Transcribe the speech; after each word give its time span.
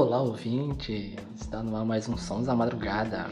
Olá, 0.00 0.22
ouvinte! 0.22 1.16
Está 1.34 1.60
no 1.60 1.74
ar 1.74 1.84
mais 1.84 2.08
um 2.08 2.16
Sons 2.16 2.46
da 2.46 2.54
Madrugada. 2.54 3.26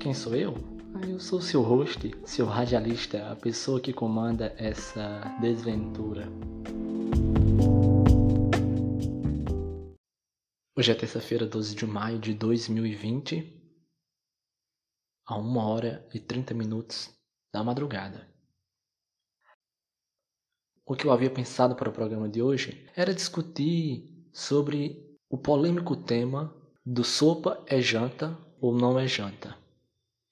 Quem 0.00 0.14
sou 0.14 0.34
eu? 0.34 0.54
Ah, 0.94 1.06
eu 1.06 1.20
sou 1.20 1.38
seu 1.38 1.60
host, 1.60 2.10
seu 2.24 2.46
radialista, 2.46 3.30
a 3.30 3.36
pessoa 3.36 3.78
que 3.78 3.92
comanda 3.92 4.54
essa 4.56 5.20
desventura. 5.38 6.26
Hoje 10.74 10.90
é 10.90 10.94
terça-feira, 10.94 11.44
12 11.44 11.76
de 11.76 11.86
maio 11.86 12.18
de 12.18 12.32
2020, 12.32 13.62
a 15.26 15.36
1 15.36 15.56
hora 15.58 16.08
e 16.14 16.18
30 16.18 16.54
minutos 16.54 17.14
da 17.52 17.62
madrugada. 17.62 18.26
O 20.86 20.96
que 20.96 21.06
eu 21.06 21.12
havia 21.12 21.28
pensado 21.28 21.76
para 21.76 21.90
o 21.90 21.92
programa 21.92 22.30
de 22.30 22.40
hoje 22.40 22.90
era 22.96 23.12
discutir 23.12 24.26
sobre 24.32 25.06
o 25.30 25.36
polêmico 25.36 25.94
tema 25.94 26.52
do 26.84 27.04
sopa 27.04 27.62
é 27.66 27.80
janta 27.80 28.36
ou 28.60 28.74
não 28.74 28.98
é 28.98 29.06
janta. 29.06 29.56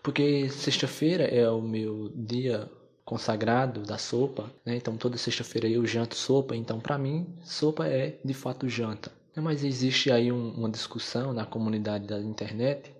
Porque 0.02 0.48
sexta-feira 0.48 1.24
é 1.24 1.48
o 1.50 1.60
meu 1.60 2.10
dia 2.14 2.70
consagrado 3.04 3.82
da 3.82 3.98
sopa, 3.98 4.50
né? 4.64 4.76
Então 4.76 4.96
toda 4.96 5.18
sexta-feira 5.18 5.68
eu 5.68 5.84
janto 5.86 6.16
sopa, 6.16 6.56
então 6.56 6.80
para 6.80 6.96
mim 6.96 7.26
sopa 7.42 7.86
é 7.86 8.18
de 8.24 8.34
fato 8.34 8.68
janta. 8.68 9.12
Mas 9.36 9.62
existe 9.62 10.10
aí 10.10 10.32
um, 10.32 10.50
uma 10.54 10.70
discussão 10.70 11.32
na 11.32 11.44
comunidade 11.44 12.06
da 12.06 12.18
internet 12.18 12.94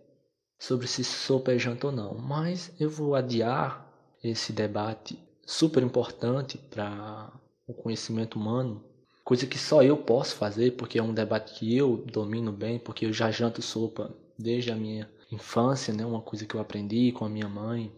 sobre 0.58 0.86
se 0.86 1.02
sopa 1.02 1.52
é 1.52 1.58
janta 1.58 1.86
ou 1.86 1.92
não. 1.92 2.18
Mas 2.18 2.72
eu 2.78 2.90
vou 2.90 3.14
adiar 3.14 3.90
esse 4.22 4.52
debate 4.52 5.18
super 5.46 5.82
importante 5.82 6.58
para 6.58 7.32
o 7.66 7.72
conhecimento 7.72 8.38
humano 8.38 8.84
coisa 9.26 9.44
que 9.44 9.58
só 9.58 9.82
eu 9.82 9.96
posso 9.96 10.36
fazer, 10.36 10.76
porque 10.76 11.00
é 11.00 11.02
um 11.02 11.12
debate 11.12 11.58
que 11.58 11.76
eu 11.76 11.96
domino 11.96 12.52
bem, 12.52 12.78
porque 12.78 13.04
eu 13.04 13.12
já 13.12 13.28
janto 13.28 13.60
sopa 13.60 14.14
desde 14.38 14.70
a 14.70 14.76
minha 14.76 15.10
infância, 15.32 15.92
né? 15.92 16.06
Uma 16.06 16.20
coisa 16.20 16.46
que 16.46 16.54
eu 16.54 16.60
aprendi 16.60 17.10
com 17.10 17.24
a 17.24 17.28
minha 17.28 17.48
mãe. 17.48 17.92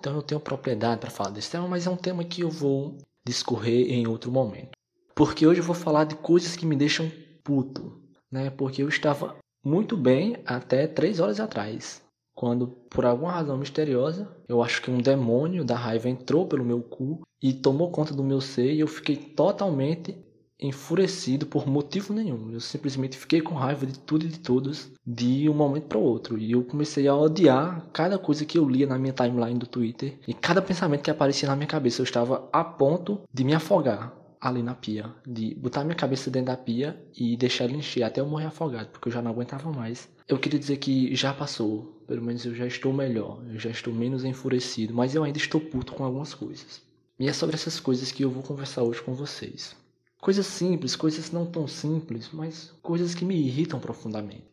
Então 0.00 0.16
eu 0.16 0.22
tenho 0.22 0.40
propriedade 0.40 1.00
para 1.00 1.08
falar 1.08 1.30
desse 1.30 1.52
tema, 1.52 1.68
mas 1.68 1.86
é 1.86 1.90
um 1.90 1.96
tema 1.96 2.24
que 2.24 2.40
eu 2.40 2.50
vou 2.50 2.98
discorrer 3.24 3.92
em 3.92 4.08
outro 4.08 4.32
momento. 4.32 4.72
Porque 5.14 5.46
hoje 5.46 5.60
eu 5.60 5.64
vou 5.64 5.76
falar 5.76 6.02
de 6.02 6.16
coisas 6.16 6.56
que 6.56 6.66
me 6.66 6.74
deixam 6.74 7.08
puto, 7.44 8.02
né? 8.28 8.50
Porque 8.50 8.82
eu 8.82 8.88
estava 8.88 9.36
muito 9.64 9.96
bem 9.96 10.38
até 10.44 10.88
três 10.88 11.20
horas 11.20 11.38
atrás, 11.38 12.02
quando 12.34 12.66
por 12.66 13.06
alguma 13.06 13.30
razão 13.30 13.56
misteriosa, 13.56 14.36
eu 14.48 14.60
acho 14.60 14.82
que 14.82 14.90
um 14.90 14.98
demônio 14.98 15.64
da 15.64 15.76
raiva 15.76 16.08
entrou 16.08 16.44
pelo 16.44 16.64
meu 16.64 16.82
cu 16.82 17.20
e 17.40 17.52
tomou 17.52 17.92
conta 17.92 18.12
do 18.12 18.24
meu 18.24 18.40
ser 18.40 18.72
e 18.72 18.80
eu 18.80 18.88
fiquei 18.88 19.14
totalmente 19.14 20.16
enfurecido 20.62 21.44
por 21.44 21.66
motivo 21.66 22.14
nenhum. 22.14 22.52
Eu 22.52 22.60
simplesmente 22.60 23.18
fiquei 23.18 23.40
com 23.40 23.54
raiva 23.54 23.84
de 23.84 23.98
tudo 23.98 24.24
e 24.24 24.28
de 24.28 24.38
todos 24.38 24.90
de 25.04 25.48
um 25.48 25.54
momento 25.54 25.86
para 25.86 25.98
o 25.98 26.02
outro. 26.02 26.38
E 26.38 26.52
eu 26.52 26.62
comecei 26.62 27.08
a 27.08 27.14
odiar 27.14 27.86
cada 27.92 28.18
coisa 28.18 28.44
que 28.44 28.56
eu 28.56 28.68
lia 28.68 28.86
na 28.86 28.98
minha 28.98 29.12
timeline 29.12 29.58
do 29.58 29.66
Twitter 29.66 30.18
e 30.26 30.32
cada 30.32 30.62
pensamento 30.62 31.02
que 31.02 31.10
aparecia 31.10 31.48
na 31.48 31.56
minha 31.56 31.66
cabeça. 31.66 32.00
Eu 32.00 32.04
estava 32.04 32.48
a 32.52 32.62
ponto 32.62 33.20
de 33.32 33.44
me 33.44 33.54
afogar 33.54 34.14
ali 34.40 34.62
na 34.62 34.74
pia, 34.74 35.08
de 35.24 35.54
botar 35.54 35.84
minha 35.84 35.94
cabeça 35.94 36.28
dentro 36.28 36.46
da 36.46 36.56
pia 36.56 37.00
e 37.16 37.36
deixar 37.36 37.64
ele 37.64 37.76
encher 37.76 38.02
até 38.02 38.20
eu 38.20 38.26
morrer 38.26 38.46
afogado, 38.46 38.88
porque 38.88 39.08
eu 39.08 39.12
já 39.12 39.22
não 39.22 39.30
aguentava 39.30 39.70
mais. 39.70 40.08
Eu 40.28 40.38
queria 40.38 40.58
dizer 40.58 40.78
que 40.78 41.14
já 41.14 41.32
passou, 41.32 42.02
pelo 42.08 42.22
menos 42.22 42.44
eu 42.44 42.54
já 42.54 42.66
estou 42.66 42.92
melhor, 42.92 43.40
eu 43.52 43.58
já 43.58 43.70
estou 43.70 43.94
menos 43.94 44.24
enfurecido, 44.24 44.92
mas 44.94 45.14
eu 45.14 45.22
ainda 45.22 45.38
estou 45.38 45.60
puto 45.60 45.92
com 45.92 46.04
algumas 46.04 46.34
coisas. 46.34 46.82
E 47.20 47.28
é 47.28 47.32
sobre 47.32 47.54
essas 47.54 47.78
coisas 47.78 48.10
que 48.10 48.24
eu 48.24 48.30
vou 48.30 48.42
conversar 48.42 48.82
hoje 48.82 49.00
com 49.00 49.14
vocês. 49.14 49.76
Coisas 50.22 50.46
simples, 50.46 50.94
coisas 50.94 51.32
não 51.32 51.44
tão 51.44 51.66
simples, 51.66 52.30
mas 52.32 52.72
coisas 52.80 53.12
que 53.12 53.24
me 53.24 53.34
irritam 53.34 53.80
profundamente. 53.80 54.44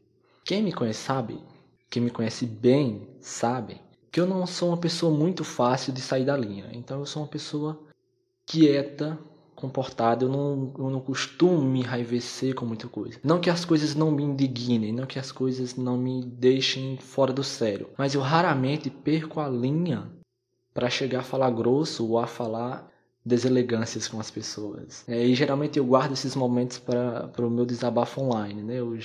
Quem 0.44 0.64
me 0.64 0.73
conhece 0.73 1.02
sabe, 1.02 1.39
quem 1.92 2.02
me 2.02 2.09
conhece 2.09 2.48
bem 2.48 3.08
sabe, 3.21 3.80
que 4.11 4.20
eu 4.20 4.26
não 4.26 4.48
sou 4.48 4.70
uma 4.70 4.77
pessoa 4.77 5.16
muito 5.16 5.44
fácil 5.44 5.94
de 5.94 6.02
sair 6.02 6.26
da 6.26 6.36
linha. 6.36 6.71
Então 6.73 6.98
eu 6.98 7.05
sou 7.05 7.21
uma 7.21 7.27
pessoa 7.27 7.80
quieta, 8.48 9.20
comportada, 9.54 10.26
eu 10.26 10.30
não, 10.30 10.73
eu 10.76 10.89
não 10.89 10.99
costumo 10.99 11.61
me 11.61 11.82
enraivecer 11.82 12.55
com 12.55 12.65
muita 12.65 12.88
coisa. 12.88 13.20
Não 13.23 13.39
que 13.39 13.52
as 13.52 13.64
coisas 13.64 13.94
não 13.94 14.10
me 14.10 14.23
indignem, 14.23 14.92
não 14.92 15.05
que 15.05 15.20
as 15.20 15.32
coisas 15.32 15.76
não 15.76 15.99
me 15.99 16.26
deixem 16.26 16.98
fora 16.98 17.32
do 17.32 17.44
sério, 17.44 17.92
mas 17.95 18.15
eu 18.15 18.21
raramente 18.21 18.89
perco 18.89 19.39
a 19.39 19.48
linha 19.48 20.11
para 20.73 20.89
chegar 20.89 21.20
a 21.20 21.23
falar 21.23 21.52
grosso 21.52 22.08
ou 22.10 22.17
a 22.17 22.26
falar 22.26 22.89
deselegâncias 23.30 24.08
com 24.08 24.20
as 24.20 24.30
pessoas. 24.30 25.06
É, 25.08 25.23
e 25.23 25.34
geralmente 25.34 25.78
eu 25.78 25.86
guardo 25.86 26.12
esses 26.12 26.36
momentos 26.36 26.80
para 26.80 27.32
o 27.40 27.50
meu 27.50 27.66
desabafo 27.66 28.22
online. 28.22 28.62
Né? 28.62 28.76
Eu, 28.76 28.98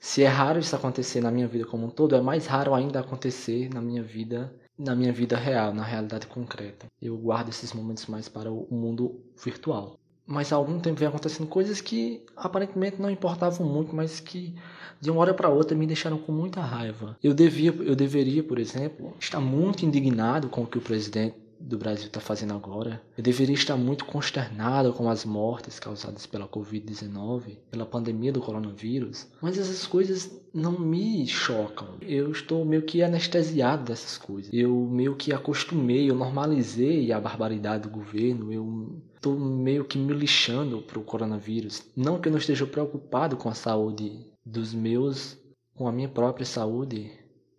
se 0.00 0.22
é 0.22 0.28
raro 0.28 0.58
isso 0.58 0.74
acontecer 0.74 1.20
na 1.20 1.30
minha 1.30 1.46
vida 1.46 1.66
como 1.66 1.86
um 1.86 1.90
todo, 1.90 2.14
é 2.14 2.20
mais 2.20 2.46
raro 2.46 2.74
ainda 2.74 3.00
acontecer 3.00 3.68
na 3.68 3.80
minha 3.80 4.02
vida 4.02 4.54
na 4.78 4.96
minha 4.96 5.12
vida 5.12 5.36
real, 5.36 5.72
na 5.72 5.84
realidade 5.84 6.26
concreta. 6.26 6.86
Eu 7.00 7.16
guardo 7.16 7.50
esses 7.50 7.72
momentos 7.72 8.06
mais 8.06 8.28
para 8.28 8.50
o 8.50 8.66
mundo 8.70 9.20
virtual. 9.44 9.98
Mas 10.26 10.52
há 10.52 10.56
algum 10.56 10.80
tempo 10.80 10.98
vem 10.98 11.08
acontecendo 11.08 11.46
coisas 11.46 11.80
que 11.80 12.24
aparentemente 12.36 13.00
não 13.00 13.10
importavam 13.10 13.66
muito, 13.66 13.94
mas 13.94 14.18
que 14.18 14.54
de 15.00 15.10
uma 15.10 15.20
hora 15.20 15.34
para 15.34 15.48
outra 15.48 15.76
me 15.76 15.86
deixaram 15.86 16.16
com 16.16 16.32
muita 16.32 16.60
raiva. 16.60 17.16
Eu 17.22 17.34
devia, 17.34 17.70
eu 17.70 17.94
deveria, 17.94 18.42
por 18.42 18.58
exemplo, 18.58 19.14
estar 19.18 19.40
muito 19.40 19.84
indignado 19.84 20.48
com 20.48 20.62
o 20.62 20.66
que 20.66 20.78
o 20.78 20.80
presidente 20.80 21.36
do 21.62 21.78
Brasil 21.78 22.06
está 22.06 22.20
fazendo 22.20 22.54
agora. 22.54 23.00
Eu 23.16 23.22
deveria 23.22 23.54
estar 23.54 23.76
muito 23.76 24.04
consternado 24.04 24.92
com 24.92 25.08
as 25.08 25.24
mortes 25.24 25.78
causadas 25.78 26.26
pela 26.26 26.48
Covid-19, 26.48 27.58
pela 27.70 27.86
pandemia 27.86 28.32
do 28.32 28.40
coronavírus, 28.40 29.28
mas 29.40 29.58
essas 29.58 29.86
coisas 29.86 30.30
não 30.52 30.78
me 30.78 31.26
chocam. 31.26 31.96
Eu 32.00 32.30
estou 32.30 32.64
meio 32.64 32.82
que 32.82 33.02
anestesiado 33.02 33.84
dessas 33.84 34.18
coisas. 34.18 34.52
Eu 34.52 34.74
meio 34.74 35.16
que 35.16 35.32
acostumei, 35.32 36.10
eu 36.10 36.14
normalizei 36.14 37.12
a 37.12 37.20
barbaridade 37.20 37.84
do 37.84 37.90
governo, 37.90 38.52
eu 38.52 39.02
estou 39.14 39.38
meio 39.38 39.84
que 39.84 39.98
me 39.98 40.12
lixando 40.12 40.82
para 40.82 40.98
o 40.98 41.04
coronavírus. 41.04 41.82
Não 41.96 42.20
que 42.20 42.28
eu 42.28 42.32
não 42.32 42.38
esteja 42.38 42.66
preocupado 42.66 43.36
com 43.36 43.48
a 43.48 43.54
saúde 43.54 44.26
dos 44.44 44.74
meus, 44.74 45.38
com 45.74 45.86
a 45.86 45.92
minha 45.92 46.08
própria 46.08 46.44
saúde 46.44 47.10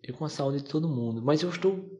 e 0.02 0.12
com 0.12 0.24
a 0.24 0.28
saúde 0.28 0.58
de 0.58 0.64
todo 0.64 0.88
mundo, 0.88 1.22
mas 1.22 1.42
eu 1.42 1.48
estou 1.48 1.93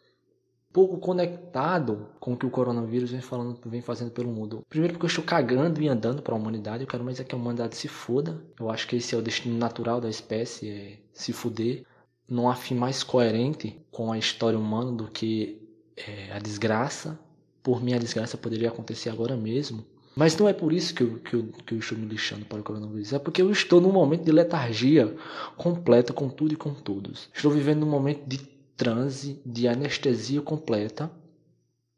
pouco 0.75 0.99
conectado 0.99 2.09
com 2.19 2.33
o 2.33 2.37
que 2.37 2.45
o 2.45 2.51
coronavírus 2.51 3.13
vem 3.13 3.21
falando, 3.21 3.57
vem 3.65 3.81
fazendo 3.81 4.11
pelo 4.11 4.29
mundo. 4.29 4.67
Primeiro 4.69 4.95
porque 4.95 5.07
eu 5.07 5.09
estou 5.09 5.23
cagando 5.23 5.81
e 5.81 5.87
andando 5.87 6.21
para 6.21 6.35
a 6.35 6.37
humanidade, 6.37 6.83
eu 6.83 6.89
quero 6.89 7.05
mais 7.05 7.21
é 7.21 7.25
que 7.25 7.33
a 7.33 7.39
humanidade 7.39 7.77
se 7.77 7.87
foda. 7.87 8.43
Eu 8.59 8.69
acho 8.69 8.89
que 8.89 8.97
esse 8.97 9.15
é 9.15 9.19
o 9.19 9.23
destino 9.23 9.57
natural 9.57 10.01
da 10.01 10.11
espécie, 10.11 10.69
é 10.69 10.99
se 11.13 11.33
fuder. 11.33 11.85
Não 12.29 12.51
há 12.51 12.57
fim 12.57 12.75
mais 12.75 13.05
coerente 13.05 13.81
com 13.93 14.11
a 14.11 14.19
história 14.19 14.59
humana 14.59 14.91
do 14.91 15.07
que 15.07 15.63
é, 15.97 16.33
a 16.33 16.41
desgraça. 16.41 17.17
Por 17.63 17.81
mim, 17.81 17.95
a 17.95 17.99
desgraça 17.99 18.37
poderia 18.37 18.69
acontecer 18.69 19.11
agora 19.11 19.37
mesmo. 19.37 19.87
Mas 20.17 20.37
não 20.37 20.49
é 20.49 20.53
por 20.53 20.73
isso 20.73 20.93
que 20.93 21.05
eu, 21.05 21.19
que, 21.21 21.35
eu, 21.35 21.49
que 21.65 21.75
eu 21.75 21.79
estou 21.79 21.97
me 21.97 22.07
lixando 22.07 22.45
para 22.47 22.59
o 22.59 22.65
coronavírus. 22.65 23.13
É 23.13 23.19
porque 23.21 23.41
eu 23.41 23.51
estou 23.53 23.81
num 23.81 23.93
momento 23.93 24.25
de 24.25 24.33
letargia 24.33 25.15
completa 25.57 26.13
com 26.13 26.29
tudo 26.29 26.55
e 26.55 26.57
com 26.57 26.75
todos. 26.75 27.29
Estou 27.33 27.53
vivendo 27.53 27.81
num 27.81 27.91
momento 27.91 28.27
de 28.27 28.54
transe 28.77 29.41
de 29.45 29.69
anestesia 29.69 30.43
completa. 30.43 31.11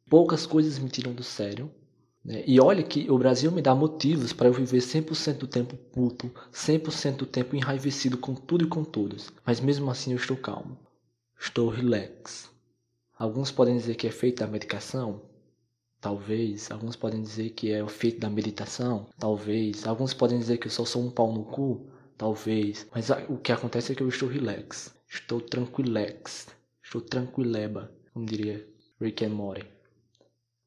Poucas 0.08 0.46
coisas 0.46 0.78
me 0.78 0.88
tiram 0.88 1.12
do 1.12 1.22
sério. 1.22 1.70
Né? 2.24 2.42
E 2.46 2.60
olha 2.60 2.82
que 2.82 3.10
o 3.10 3.18
Brasil 3.18 3.52
me 3.52 3.62
dá 3.62 3.74
motivos 3.74 4.32
para 4.32 4.48
eu 4.48 4.52
viver 4.52 4.78
100% 4.78 5.38
do 5.38 5.46
tempo 5.46 5.76
puto, 5.76 6.30
100% 6.52 7.16
do 7.16 7.26
tempo 7.26 7.54
enraivecido 7.54 8.18
com 8.18 8.34
tudo 8.34 8.64
e 8.64 8.68
com 8.68 8.82
todos. 8.82 9.32
Mas 9.44 9.60
mesmo 9.60 9.90
assim 9.90 10.10
eu 10.10 10.16
estou 10.16 10.36
calmo. 10.36 10.76
Estou 11.38 11.68
relax. 11.68 12.50
Alguns 13.18 13.50
podem 13.50 13.76
dizer 13.76 13.94
que 13.94 14.06
é 14.06 14.10
feito 14.10 14.40
da 14.40 14.46
medicação. 14.46 15.22
Talvez. 16.00 16.70
Alguns 16.70 16.96
podem 16.96 17.22
dizer 17.22 17.50
que 17.50 17.70
é 17.70 17.82
o 17.82 17.88
feito 17.88 18.20
da 18.20 18.28
meditação. 18.28 19.06
Talvez. 19.18 19.86
Alguns 19.86 20.12
podem 20.12 20.38
dizer 20.38 20.58
que 20.58 20.66
eu 20.66 20.70
só 20.70 20.84
sou 20.84 21.02
um 21.02 21.10
pau 21.10 21.32
no 21.32 21.44
cu. 21.44 21.86
Talvez. 22.18 22.86
Mas 22.92 23.08
o 23.28 23.38
que 23.38 23.52
acontece 23.52 23.92
é 23.92 23.94
que 23.94 24.02
eu 24.02 24.08
estou 24.08 24.28
relax. 24.28 24.94
Estou 25.08 25.40
tranquilex. 25.40 26.48
Estou 26.86 27.00
tranquileba, 27.00 27.90
como 28.14 28.24
diria 28.24 28.64
Rick 29.00 29.24
and 29.24 29.30
Morty. 29.30 29.66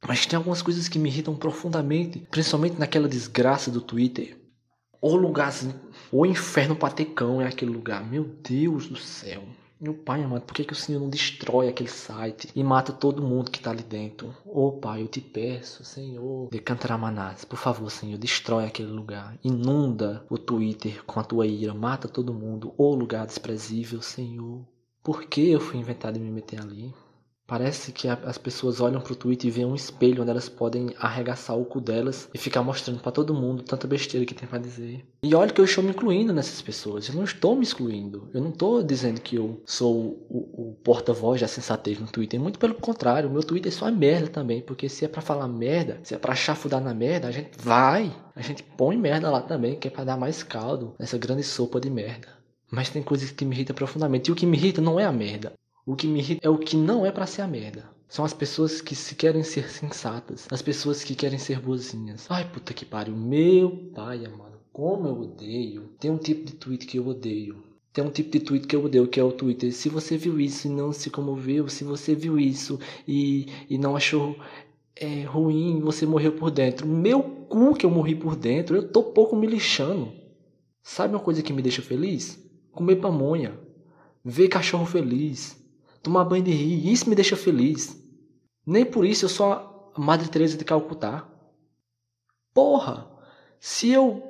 Mas 0.06 0.26
tem 0.26 0.36
algumas 0.36 0.62
coisas 0.62 0.90
que 0.90 1.00
me 1.00 1.08
irritam 1.08 1.34
profundamente, 1.34 2.20
principalmente 2.30 2.78
naquela 2.78 3.08
desgraça 3.08 3.72
do 3.72 3.80
Twitter. 3.80 4.38
O 5.02 5.16
lugarzinho, 5.16 5.80
o 6.12 6.26
inferno 6.26 6.76
patecão 6.76 7.42
é 7.42 7.48
aquele 7.48 7.72
lugar. 7.72 8.06
Meu 8.06 8.26
Deus 8.26 8.90
do 8.90 8.98
céu. 8.98 9.44
Meu 9.80 9.94
pai 9.94 10.22
amado, 10.22 10.42
por 10.42 10.54
que, 10.54 10.66
que 10.66 10.74
o 10.74 10.76
Senhor 10.76 11.00
não 11.00 11.10
destrói 11.10 11.70
aquele 11.70 11.90
site 11.90 12.50
e 12.54 12.62
mata 12.66 12.92
todo 12.92 13.24
mundo 13.24 13.50
que 13.50 13.60
está 13.60 13.72
ali 13.72 13.82
dentro? 13.82 14.36
Ô 14.46 14.68
oh, 14.68 14.72
Pai, 14.74 15.02
eu 15.02 15.08
te 15.08 15.22
peço, 15.22 15.86
Senhor, 15.86 16.50
de 16.52 16.60
Cantaramanás, 16.60 17.46
por 17.46 17.58
favor, 17.58 17.90
Senhor, 17.90 18.18
destrói 18.18 18.66
aquele 18.66 18.92
lugar. 18.92 19.40
Inunda 19.42 20.26
o 20.30 20.38
Twitter 20.38 21.02
com 21.06 21.22
a 21.22 21.24
tua 21.24 21.48
ira, 21.48 21.74
mata 21.74 22.10
todo 22.10 22.34
mundo. 22.34 22.74
Ô 22.78 22.92
oh, 22.92 22.94
lugar 22.94 23.26
desprezível, 23.26 24.02
Senhor. 24.02 24.68
Por 25.10 25.26
que 25.26 25.50
eu 25.50 25.60
fui 25.60 25.80
inventado 25.80 26.14
de 26.14 26.20
me 26.20 26.30
meter 26.30 26.62
ali? 26.62 26.94
Parece 27.48 27.92
que 27.92 28.08
as 28.08 28.38
pessoas 28.38 28.80
olham 28.80 29.02
pro 29.02 29.16
Twitter 29.16 29.48
e 29.48 29.52
veem 29.52 29.66
um 29.66 29.74
espelho 29.74 30.22
onde 30.22 30.30
elas 30.30 30.48
podem 30.48 30.94
arregaçar 31.00 31.58
o 31.58 31.66
cu 31.66 31.82
delas 31.82 32.30
e 32.32 32.38
ficar 32.38 32.62
mostrando 32.62 33.00
para 33.00 33.12
todo 33.12 33.34
mundo 33.34 33.64
tanta 33.64 33.88
besteira 33.88 34.24
que 34.24 34.36
tem 34.36 34.48
para 34.48 34.60
dizer. 34.60 35.04
E 35.24 35.34
olha 35.34 35.52
que 35.52 35.60
eu 35.60 35.66
estou 35.66 35.84
me 35.84 35.90
incluindo 35.90 36.32
nessas 36.32 36.62
pessoas. 36.62 37.10
Eu 37.10 37.16
não 37.16 37.24
estou 37.24 37.56
me 37.56 37.64
excluindo. 37.64 38.30
Eu 38.36 38.40
não 38.40 38.52
estou 38.52 38.84
dizendo 38.84 39.20
que 39.20 39.36
eu 39.36 39.60
sou 39.66 40.28
o, 40.30 40.70
o 40.70 40.76
porta-voz 40.84 41.42
da 41.42 41.48
sensatez 41.48 42.00
no 42.00 42.06
Twitter. 42.06 42.40
Muito 42.40 42.60
pelo 42.60 42.76
contrário, 42.76 43.30
o 43.30 43.34
meu 43.34 43.42
Twitter 43.42 43.74
só 43.74 43.88
é 43.88 43.92
merda 43.92 44.28
também. 44.28 44.62
Porque 44.62 44.88
se 44.88 45.06
é 45.06 45.08
para 45.08 45.24
falar 45.24 45.48
merda, 45.48 46.00
se 46.04 46.14
é 46.14 46.20
para 46.20 46.36
chafudar 46.36 46.82
na 46.82 46.94
merda, 46.94 47.28
a 47.28 47.32
gente 47.32 47.58
vai. 47.58 48.16
A 48.36 48.44
gente 48.44 48.62
põe 48.62 48.96
merda 48.96 49.32
lá 49.32 49.42
também, 49.42 49.76
que 49.76 49.88
é 49.88 49.92
para 49.92 50.04
dar 50.04 50.18
mais 50.18 50.44
caldo 50.44 50.94
nessa 51.00 51.18
grande 51.18 51.42
sopa 51.42 51.82
de 51.82 51.90
merda. 51.90 52.39
Mas 52.72 52.90
tem 52.90 53.02
coisas 53.02 53.32
que 53.32 53.46
me 53.46 53.56
irritam 53.56 53.76
profundamente. 53.76 54.30
E 54.30 54.32
o 54.32 54.36
que 54.36 54.46
me 54.46 54.58
irrita 54.58 54.82
não 54.82 55.00
é 55.00 55.06
a 55.06 55.12
merda. 55.12 55.54
O 55.86 55.96
que 55.96 56.08
me 56.08 56.20
irrita 56.20 56.46
é 56.46 56.50
o 56.50 56.58
que 56.58 56.78
não 56.78 57.06
é 57.06 57.12
para 57.12 57.26
ser 57.26 57.42
a 57.42 57.48
merda. 57.48 57.90
São 58.08 58.26
as 58.26 58.34
pessoas 58.34 58.82
que 58.82 58.96
se 58.96 59.16
querem 59.16 59.44
ser 59.44 59.70
sensatas. 59.70 60.48
As 60.52 60.62
pessoas 60.62 61.04
que 61.04 61.16
querem 61.16 61.40
ser 61.40 61.60
boazinhas. 61.60 62.26
Ai, 62.30 62.50
puta 62.52 62.74
que 62.74 62.86
pariu. 62.86 63.16
Meu 63.16 63.92
pai, 63.94 64.20
mano. 64.20 64.60
Como 64.72 65.08
eu 65.08 65.20
odeio. 65.20 65.90
Tem 66.00 66.12
um 66.12 66.18
tipo 66.18 66.46
de 66.46 66.54
tweet 66.54 66.86
que 66.86 66.98
eu 66.98 67.08
odeio. 67.08 67.64
Tem 67.92 68.04
um 68.04 68.12
tipo 68.12 68.32
de 68.32 68.40
tweet 68.40 68.68
que 68.68 68.76
eu 68.76 68.86
odeio, 68.86 69.08
que 69.08 69.20
é 69.20 69.24
o 69.24 69.32
Twitter. 69.32 69.74
Se 69.74 69.90
você 69.90 70.16
viu 70.16 70.40
isso 70.40 70.68
e 70.68 70.72
não 70.72 70.92
se 70.92 71.10
comoveu, 71.10 71.68
se 71.68 71.84
você 71.84 72.14
viu 72.14 72.40
isso 72.40 72.80
e, 73.08 73.48
e 73.70 73.78
não 73.78 73.96
achou 73.96 74.36
é, 74.96 75.24
ruim, 75.24 75.80
você 75.80 76.06
morreu 76.06 76.34
por 76.34 76.52
dentro. 76.52 76.88
Meu 76.88 77.24
cu 77.24 77.74
que 77.74 77.86
eu 77.86 77.90
morri 77.90 78.16
por 78.16 78.36
dentro, 78.36 78.76
eu 78.76 78.88
tô 78.88 79.04
pouco 79.04 79.36
me 79.36 79.48
lixando. 79.48 80.12
Sabe 80.84 81.14
uma 81.14 81.20
coisa 81.20 81.42
que 81.42 81.54
me 81.54 81.62
deixa 81.62 81.82
feliz? 81.82 82.49
Comer 82.80 82.96
pamonha. 82.96 83.60
Ver 84.24 84.48
cachorro 84.48 84.86
feliz 84.86 85.62
tomar 86.02 86.24
banho 86.24 86.46
de 86.46 86.52
rio. 86.52 86.94
Isso 86.94 87.10
me 87.10 87.14
deixa 87.14 87.36
feliz. 87.36 88.02
Nem 88.66 88.86
por 88.86 89.06
isso 89.06 89.26
eu 89.26 89.30
sou 89.30 89.52
a 89.52 89.92
Madre 89.98 90.30
Teresa 90.30 90.58
de 90.58 90.64
Calcutá. 90.64 91.28
Porra, 92.54 93.06
se 93.60 93.90
eu 93.90 94.24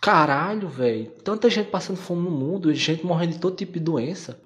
Caralho, 0.00 0.68
velho. 0.68 1.10
Tanta 1.24 1.50
gente 1.50 1.70
passando 1.70 1.96
fome 1.96 2.22
no 2.22 2.30
mundo, 2.30 2.72
gente 2.72 3.04
morrendo 3.04 3.32
de 3.32 3.40
todo 3.40 3.56
tipo 3.56 3.72
de 3.72 3.80
doença. 3.80 4.40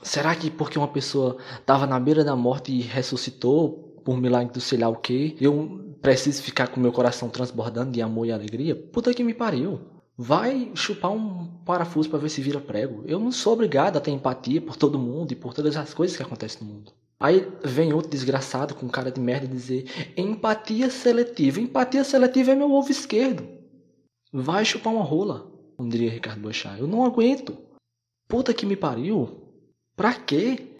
Será 0.00 0.36
que 0.36 0.48
porque 0.48 0.78
uma 0.78 0.86
pessoa 0.86 1.38
estava 1.58 1.88
na 1.88 1.98
beira 1.98 2.22
da 2.22 2.36
morte 2.36 2.70
e 2.70 2.82
ressuscitou 2.82 4.00
por 4.04 4.16
milagre 4.16 4.52
do 4.52 4.60
sei 4.60 4.78
lá 4.78 4.88
o 4.88 4.94
que, 4.94 5.36
eu 5.40 5.96
preciso 6.00 6.44
ficar 6.44 6.68
com 6.68 6.78
meu 6.78 6.92
coração 6.92 7.28
transbordando 7.28 7.90
de 7.90 8.00
amor 8.00 8.26
e 8.26 8.30
alegria? 8.30 8.76
Puta 8.76 9.12
que 9.12 9.24
me 9.24 9.34
pariu 9.34 9.99
vai 10.22 10.70
chupar 10.74 11.10
um 11.10 11.46
parafuso 11.64 12.10
para 12.10 12.18
ver 12.18 12.28
se 12.28 12.42
vira 12.42 12.60
prego. 12.60 13.02
Eu 13.06 13.18
não 13.18 13.32
sou 13.32 13.54
obrigado 13.54 13.96
a 13.96 14.00
ter 14.02 14.10
empatia 14.10 14.60
por 14.60 14.76
todo 14.76 14.98
mundo 14.98 15.32
e 15.32 15.34
por 15.34 15.54
todas 15.54 15.78
as 15.78 15.94
coisas 15.94 16.14
que 16.14 16.22
acontecem 16.22 16.62
no 16.62 16.74
mundo. 16.74 16.92
Aí 17.18 17.50
vem 17.64 17.94
outro 17.94 18.10
desgraçado 18.10 18.74
com 18.74 18.86
cara 18.86 19.10
de 19.10 19.18
merda 19.18 19.46
dizer 19.46 20.12
empatia 20.18 20.90
seletiva. 20.90 21.58
Empatia 21.58 22.04
seletiva 22.04 22.52
é 22.52 22.54
meu 22.54 22.70
ovo 22.70 22.90
esquerdo. 22.90 23.48
Vai 24.30 24.62
chupar 24.62 24.92
uma 24.92 25.02
rola, 25.02 25.50
como 25.74 25.88
diria 25.88 26.10
Ricardo 26.10 26.42
Boechat. 26.42 26.78
Eu 26.78 26.86
não 26.86 27.02
aguento. 27.06 27.56
Puta 28.28 28.52
que 28.52 28.66
me 28.66 28.76
pariu. 28.76 29.40
Pra 29.96 30.12
quê? 30.12 30.76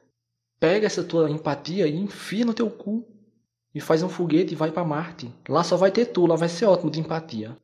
Pega 0.58 0.86
essa 0.86 1.02
tua 1.02 1.30
empatia 1.30 1.86
e 1.86 1.96
enfia 1.96 2.44
no 2.44 2.52
teu 2.52 2.68
cu. 2.70 3.08
E 3.74 3.80
faz 3.80 4.02
um 4.02 4.08
foguete 4.10 4.52
e 4.52 4.56
vai 4.56 4.70
para 4.70 4.84
Marte. 4.84 5.32
Lá 5.48 5.64
só 5.64 5.78
vai 5.78 5.90
ter 5.90 6.06
tu, 6.06 6.26
lá 6.26 6.36
vai 6.36 6.48
ser 6.50 6.66
ótimo 6.66 6.90
de 6.90 7.00
empatia. 7.00 7.56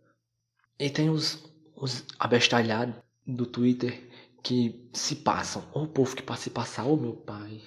E 0.78 0.88
tem 0.88 1.10
os 1.10 1.54
os 1.76 2.04
abestalhados 2.18 2.94
do 3.26 3.44
Twitter 3.44 4.08
que 4.42 4.88
se 4.92 5.16
passam. 5.16 5.64
O 5.74 5.86
povo 5.86 6.16
que 6.16 6.22
passa 6.22 6.44
se 6.44 6.50
passar, 6.50 6.84
ô 6.84 6.96
meu 6.96 7.12
pai. 7.12 7.60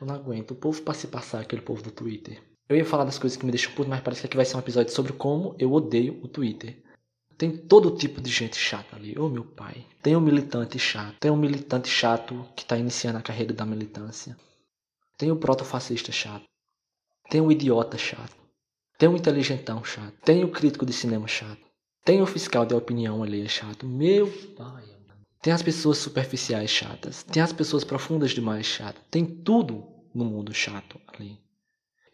Eu 0.00 0.06
não 0.06 0.14
aguento. 0.14 0.52
O 0.52 0.56
povo 0.56 0.82
para 0.82 0.94
se 0.94 1.06
passar, 1.06 1.40
aquele 1.40 1.62
povo 1.62 1.82
do 1.82 1.90
Twitter. 1.90 2.42
Eu 2.68 2.76
ia 2.76 2.84
falar 2.84 3.04
das 3.04 3.18
coisas 3.18 3.36
que 3.36 3.44
me 3.44 3.52
deixam 3.52 3.72
puto, 3.72 3.90
mas 3.90 4.00
parece 4.00 4.22
que 4.22 4.26
aqui 4.26 4.36
vai 4.36 4.46
ser 4.46 4.56
um 4.56 4.60
episódio 4.60 4.92
sobre 4.92 5.12
como 5.12 5.54
eu 5.58 5.72
odeio 5.72 6.18
o 6.22 6.28
Twitter. 6.28 6.82
Tem 7.36 7.56
todo 7.56 7.96
tipo 7.96 8.20
de 8.20 8.30
gente 8.30 8.56
chata 8.56 8.96
ali. 8.96 9.18
Ô 9.18 9.28
meu 9.28 9.44
pai. 9.44 9.84
Tem 10.02 10.16
um 10.16 10.20
militante 10.20 10.78
chato. 10.78 11.16
Tem 11.18 11.30
um 11.30 11.36
militante 11.36 11.88
chato 11.88 12.46
que 12.56 12.62
está 12.62 12.76
iniciando 12.76 13.18
a 13.18 13.22
carreira 13.22 13.52
da 13.52 13.66
militância. 13.66 14.36
Tem 15.18 15.30
o 15.30 15.36
protofascista 15.36 16.12
chato. 16.12 16.44
Tem 17.28 17.40
o 17.40 17.50
idiota 17.50 17.98
chato. 17.98 18.36
Tem 18.96 19.08
o 19.08 19.16
inteligentão 19.16 19.82
chato. 19.84 20.14
Tem 20.24 20.44
o 20.44 20.50
crítico 20.50 20.86
de 20.86 20.92
cinema 20.92 21.26
chato. 21.26 21.71
Tem 22.04 22.20
o 22.20 22.26
fiscal 22.26 22.66
de 22.66 22.74
opinião 22.74 23.22
ali, 23.22 23.42
é 23.42 23.48
chato. 23.48 23.86
Meu 23.86 24.26
pai. 24.56 24.92
Tem 25.42 25.52
as 25.52 25.62
pessoas 25.62 25.98
superficiais 25.98 26.70
chatas. 26.70 27.24
Tem 27.24 27.42
as 27.42 27.52
pessoas 27.52 27.82
profundas 27.82 28.30
demais 28.30 28.64
chatas. 28.64 29.02
Tem 29.10 29.24
tudo 29.24 29.84
no 30.14 30.24
mundo 30.24 30.54
chato 30.54 31.00
ali. 31.08 31.38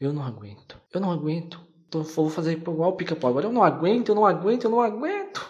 Eu 0.01 0.15
não 0.15 0.23
aguento. 0.23 0.81
Eu 0.93 1.01
não 1.01 1.11
aguento. 1.11 1.61
Então, 1.87 2.03
vou 2.03 2.31
fazer 2.31 2.53
igual 2.53 2.91
o 2.91 2.97
pica-pau. 2.97 3.31
Agora 3.31 3.47
eu 3.47 3.53
não 3.53 3.63
aguento, 3.63 4.09
eu 4.09 4.15
não 4.15 4.25
aguento, 4.25 4.65
eu 4.65 4.71
não 4.71 4.81
aguento. 4.81 5.47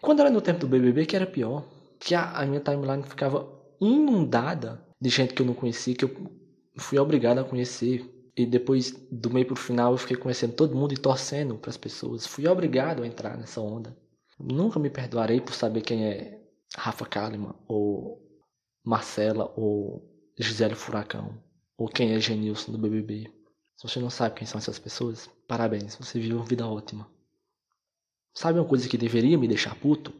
Quando 0.00 0.20
era 0.20 0.30
no 0.30 0.40
tempo 0.40 0.60
do 0.60 0.68
BBB, 0.68 1.06
que 1.06 1.16
era 1.16 1.26
pior. 1.26 1.64
Que 1.98 2.14
a, 2.14 2.30
a 2.38 2.46
minha 2.46 2.60
timeline 2.60 3.02
ficava 3.02 3.48
inundada 3.80 4.86
de 5.00 5.08
gente 5.08 5.34
que 5.34 5.42
eu 5.42 5.46
não 5.46 5.54
conhecia, 5.54 5.94
que 5.94 6.04
eu 6.04 6.30
fui 6.76 6.98
obrigado 6.98 7.38
a 7.38 7.44
conhecer 7.44 8.08
e 8.36 8.46
depois, 8.46 8.92
do 9.10 9.30
meio 9.30 9.46
pro 9.46 9.56
final, 9.56 9.92
eu 9.92 9.98
fiquei 9.98 10.16
conhecendo 10.16 10.54
todo 10.54 10.76
mundo 10.76 10.94
e 10.94 10.96
torcendo 10.96 11.56
para 11.56 11.70
as 11.70 11.76
pessoas. 11.76 12.26
Fui 12.26 12.46
obrigado 12.46 13.02
a 13.02 13.06
entrar 13.06 13.36
nessa 13.36 13.60
onda. 13.60 13.96
Nunca 14.38 14.78
me 14.78 14.88
perdoarei 14.88 15.40
por 15.40 15.54
saber 15.54 15.82
quem 15.82 16.06
é 16.06 16.40
Rafa 16.76 17.04
Kalimann, 17.04 17.54
ou 17.66 18.22
Marcela, 18.84 19.52
ou 19.56 20.08
Gisele 20.38 20.74
Furacão, 20.74 21.42
ou 21.76 21.88
quem 21.88 22.12
é 22.12 22.20
Genilson 22.20 22.72
do 22.72 22.78
BBB. 22.78 23.30
Se 23.76 23.88
você 23.88 23.98
não 23.98 24.10
sabe 24.10 24.36
quem 24.36 24.46
são 24.46 24.58
essas 24.58 24.78
pessoas, 24.78 25.28
parabéns, 25.46 25.96
você 25.96 26.18
viveu 26.20 26.36
uma 26.36 26.46
vida 26.46 26.66
ótima. 26.66 27.10
Sabe 28.34 28.58
uma 28.58 28.68
coisa 28.68 28.88
que 28.88 28.96
deveria 28.96 29.36
me 29.36 29.48
deixar 29.48 29.74
puto? 29.74 30.12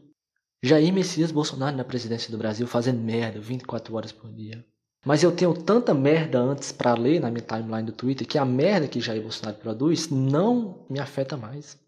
Jair 0.61 0.93
Messias 0.93 1.31
Bolsonaro 1.31 1.75
na 1.75 1.83
presidência 1.83 2.29
do 2.29 2.37
Brasil 2.37 2.67
fazendo 2.67 2.99
merda 2.99 3.39
24 3.39 3.95
horas 3.95 4.11
por 4.11 4.31
dia. 4.31 4.63
Mas 5.03 5.23
eu 5.23 5.31
tenho 5.31 5.53
tanta 5.53 5.93
merda 5.95 6.39
antes 6.39 6.71
para 6.71 6.93
ler 6.93 7.19
na 7.19 7.31
minha 7.31 7.41
timeline 7.41 7.87
do 7.87 7.91
Twitter 7.91 8.27
que 8.27 8.37
a 8.37 8.45
merda 8.45 8.87
que 8.87 9.01
Jair 9.01 9.21
Bolsonaro 9.21 9.57
produz 9.57 10.09
não 10.09 10.85
me 10.87 10.99
afeta 10.99 11.35
mais. 11.35 11.79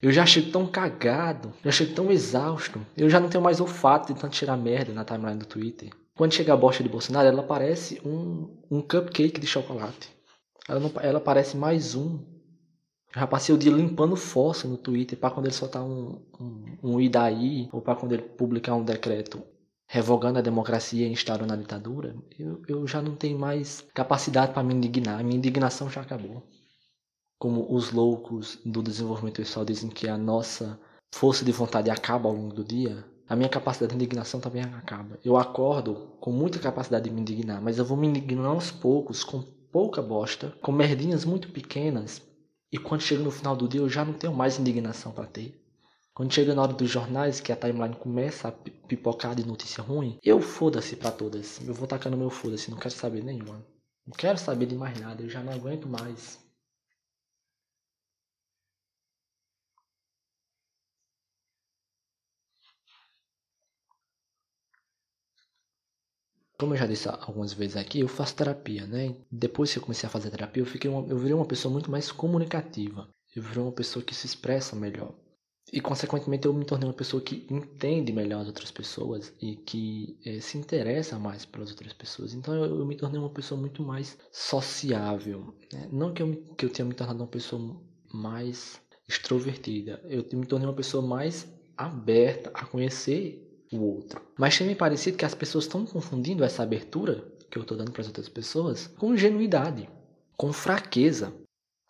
Eu 0.00 0.10
já 0.10 0.24
chego 0.24 0.50
tão 0.50 0.66
cagado, 0.66 1.52
já 1.62 1.70
chego 1.70 1.94
tão 1.94 2.10
exausto. 2.10 2.84
Eu 2.96 3.10
já 3.10 3.20
não 3.20 3.28
tenho 3.28 3.44
mais 3.44 3.60
olfato 3.60 4.12
de 4.12 4.18
tanto 4.18 4.32
tirar 4.32 4.56
merda 4.56 4.92
na 4.92 5.04
timeline 5.04 5.38
do 5.38 5.46
Twitter. 5.46 5.90
Quando 6.14 6.32
chega 6.32 6.54
a 6.54 6.56
bosta 6.56 6.82
de 6.82 6.88
Bolsonaro, 6.88 7.28
ela 7.28 7.42
parece 7.42 8.00
um, 8.04 8.48
um 8.70 8.80
cupcake 8.80 9.40
de 9.40 9.46
chocolate. 9.46 10.10
Ela, 10.66 10.80
não, 10.80 10.90
ela 11.00 11.20
parece 11.20 11.56
mais 11.56 11.94
um. 11.94 12.20
Já 13.14 13.26
passei 13.26 13.54
o 13.54 13.58
dia 13.58 13.70
limpando 13.70 14.16
fossa 14.16 14.66
no 14.66 14.78
Twitter 14.78 15.18
para 15.18 15.30
quando 15.30 15.46
ele 15.46 15.54
soltar 15.54 15.82
um, 15.82 16.22
um, 16.40 16.64
um 16.82 17.00
e 17.00 17.08
daí, 17.08 17.68
ou 17.70 17.82
para 17.82 17.94
quando 17.94 18.12
ele 18.12 18.22
publicar 18.22 18.74
um 18.74 18.82
decreto 18.82 19.42
revogando 19.92 20.38
a 20.38 20.42
democracia 20.42 21.06
e 21.06 21.12
instaurando 21.12 21.52
a 21.52 21.56
ditadura, 21.56 22.16
eu, 22.38 22.62
eu 22.66 22.86
já 22.86 23.02
não 23.02 23.14
tenho 23.14 23.38
mais 23.38 23.86
capacidade 23.92 24.54
para 24.54 24.62
me 24.62 24.72
indignar. 24.72 25.20
A 25.20 25.22
minha 25.22 25.36
indignação 25.36 25.90
já 25.90 26.00
acabou. 26.00 26.42
Como 27.38 27.70
os 27.70 27.92
loucos 27.92 28.58
do 28.64 28.82
desenvolvimento 28.82 29.36
pessoal 29.36 29.66
dizem 29.66 29.90
que 29.90 30.08
a 30.08 30.16
nossa 30.16 30.80
força 31.14 31.44
de 31.44 31.52
vontade 31.52 31.90
acaba 31.90 32.26
ao 32.26 32.34
longo 32.34 32.54
do 32.54 32.64
dia, 32.64 33.04
a 33.28 33.36
minha 33.36 33.50
capacidade 33.50 33.90
de 33.90 33.96
indignação 33.96 34.40
também 34.40 34.62
acaba. 34.62 35.18
Eu 35.22 35.36
acordo 35.36 36.16
com 36.18 36.32
muita 36.32 36.58
capacidade 36.58 37.04
de 37.04 37.14
me 37.14 37.20
indignar, 37.20 37.60
mas 37.60 37.76
eu 37.76 37.84
vou 37.84 37.98
me 37.98 38.06
indignar 38.06 38.46
aos 38.46 38.70
poucos, 38.70 39.22
com 39.22 39.42
pouca 39.70 40.00
bosta, 40.00 40.56
com 40.62 40.72
merdinhas 40.72 41.26
muito 41.26 41.50
pequenas, 41.50 42.22
e 42.72 42.78
quando 42.78 43.02
chega 43.02 43.22
no 43.22 43.30
final 43.30 43.54
do 43.54 43.68
dia 43.68 43.82
eu 43.82 43.90
já 43.90 44.06
não 44.06 44.14
tenho 44.14 44.32
mais 44.32 44.58
indignação 44.58 45.12
para 45.12 45.26
ter. 45.26 45.61
Quando 46.14 46.32
chega 46.32 46.54
na 46.54 46.62
hora 46.62 46.72
dos 46.72 46.88
jornais, 46.90 47.38
que 47.38 47.52
a 47.52 47.56
timeline 47.56 47.94
começa 47.96 48.48
a 48.48 48.52
pipocar 48.52 49.34
de 49.34 49.46
notícia 49.46 49.82
ruim, 49.82 50.18
eu 50.22 50.40
foda-se 50.40 50.96
pra 50.96 51.10
todas. 51.12 51.60
Eu 51.66 51.74
vou 51.74 51.86
tacar 51.86 52.10
no 52.10 52.16
meu 52.16 52.30
foda-se, 52.30 52.70
não 52.70 52.78
quero 52.78 52.94
saber 52.94 53.22
nenhuma. 53.22 53.62
Não 54.06 54.14
quero 54.16 54.38
saber 54.38 54.64
de 54.64 54.74
mais 54.74 54.98
nada, 54.98 55.22
eu 55.22 55.28
já 55.28 55.42
não 55.42 55.52
aguento 55.52 55.86
mais. 55.86 56.38
Como 66.58 66.72
eu 66.72 66.78
já 66.78 66.86
disse 66.86 67.10
algumas 67.10 67.52
vezes 67.52 67.76
aqui, 67.76 68.00
eu 68.00 68.08
faço 68.08 68.34
terapia, 68.34 68.86
né? 68.86 69.14
Depois 69.30 69.70
que 69.70 69.78
eu 69.78 69.82
comecei 69.82 70.06
a 70.06 70.10
fazer 70.10 70.30
terapia, 70.30 70.62
eu, 70.62 70.66
fiquei 70.66 70.90
uma, 70.90 71.06
eu 71.06 71.18
virei 71.18 71.34
uma 71.34 71.44
pessoa 71.44 71.70
muito 71.70 71.90
mais 71.90 72.10
comunicativa. 72.10 73.06
Eu 73.36 73.42
virei 73.42 73.62
uma 73.62 73.70
pessoa 73.72 74.02
que 74.02 74.14
se 74.14 74.24
expressa 74.26 74.74
melhor. 74.74 75.12
E, 75.72 75.80
consequentemente, 75.80 76.46
eu 76.46 76.52
me 76.52 76.66
tornei 76.66 76.86
uma 76.86 76.94
pessoa 76.94 77.22
que 77.22 77.46
entende 77.48 78.12
melhor 78.12 78.42
as 78.42 78.46
outras 78.48 78.70
pessoas 78.70 79.32
e 79.40 79.56
que 79.56 80.18
é, 80.22 80.38
se 80.38 80.58
interessa 80.58 81.18
mais 81.18 81.46
pelas 81.46 81.70
outras 81.70 81.94
pessoas. 81.94 82.34
Então, 82.34 82.54
eu, 82.54 82.80
eu, 82.80 82.84
me 82.84 82.94
tornei 82.94 83.18
uma 83.18 83.30
pessoa 83.30 83.58
muito 83.58 83.82
mais 83.82 84.18
sociável. 84.30 85.54
Né? 85.72 85.88
Não 85.90 86.12
que 86.12 86.22
eu, 86.22 86.36
que 86.58 86.66
eu 86.66 86.68
tenha 86.68 86.86
me 86.86 86.94
tornado 86.94 87.20
uma 87.20 87.26
pessoa 87.26 87.74
mais 88.12 88.78
extrovertida. 89.08 89.98
Eu 90.04 90.26
me 90.38 90.44
tornei 90.44 90.68
uma 90.68 90.74
pessoa 90.74 91.02
mais 91.02 91.48
aberta 91.74 92.50
a 92.52 92.66
conhecer 92.66 93.66
o 93.72 93.80
outro. 93.80 94.20
Mas 94.38 94.58
tem 94.58 94.66
me 94.66 94.74
parecido 94.74 95.16
que 95.16 95.24
as 95.24 95.34
pessoas 95.34 95.64
estão 95.64 95.86
confundindo 95.86 96.44
essa 96.44 96.62
abertura 96.62 97.24
que 97.50 97.56
eu 97.56 97.62
estou 97.62 97.78
dando 97.78 97.92
para 97.92 98.02
as 98.02 98.08
outras 98.08 98.28
pessoas 98.28 98.86
com 98.86 99.16
genuidade, 99.16 99.88
com 100.36 100.52
fraqueza, 100.52 101.32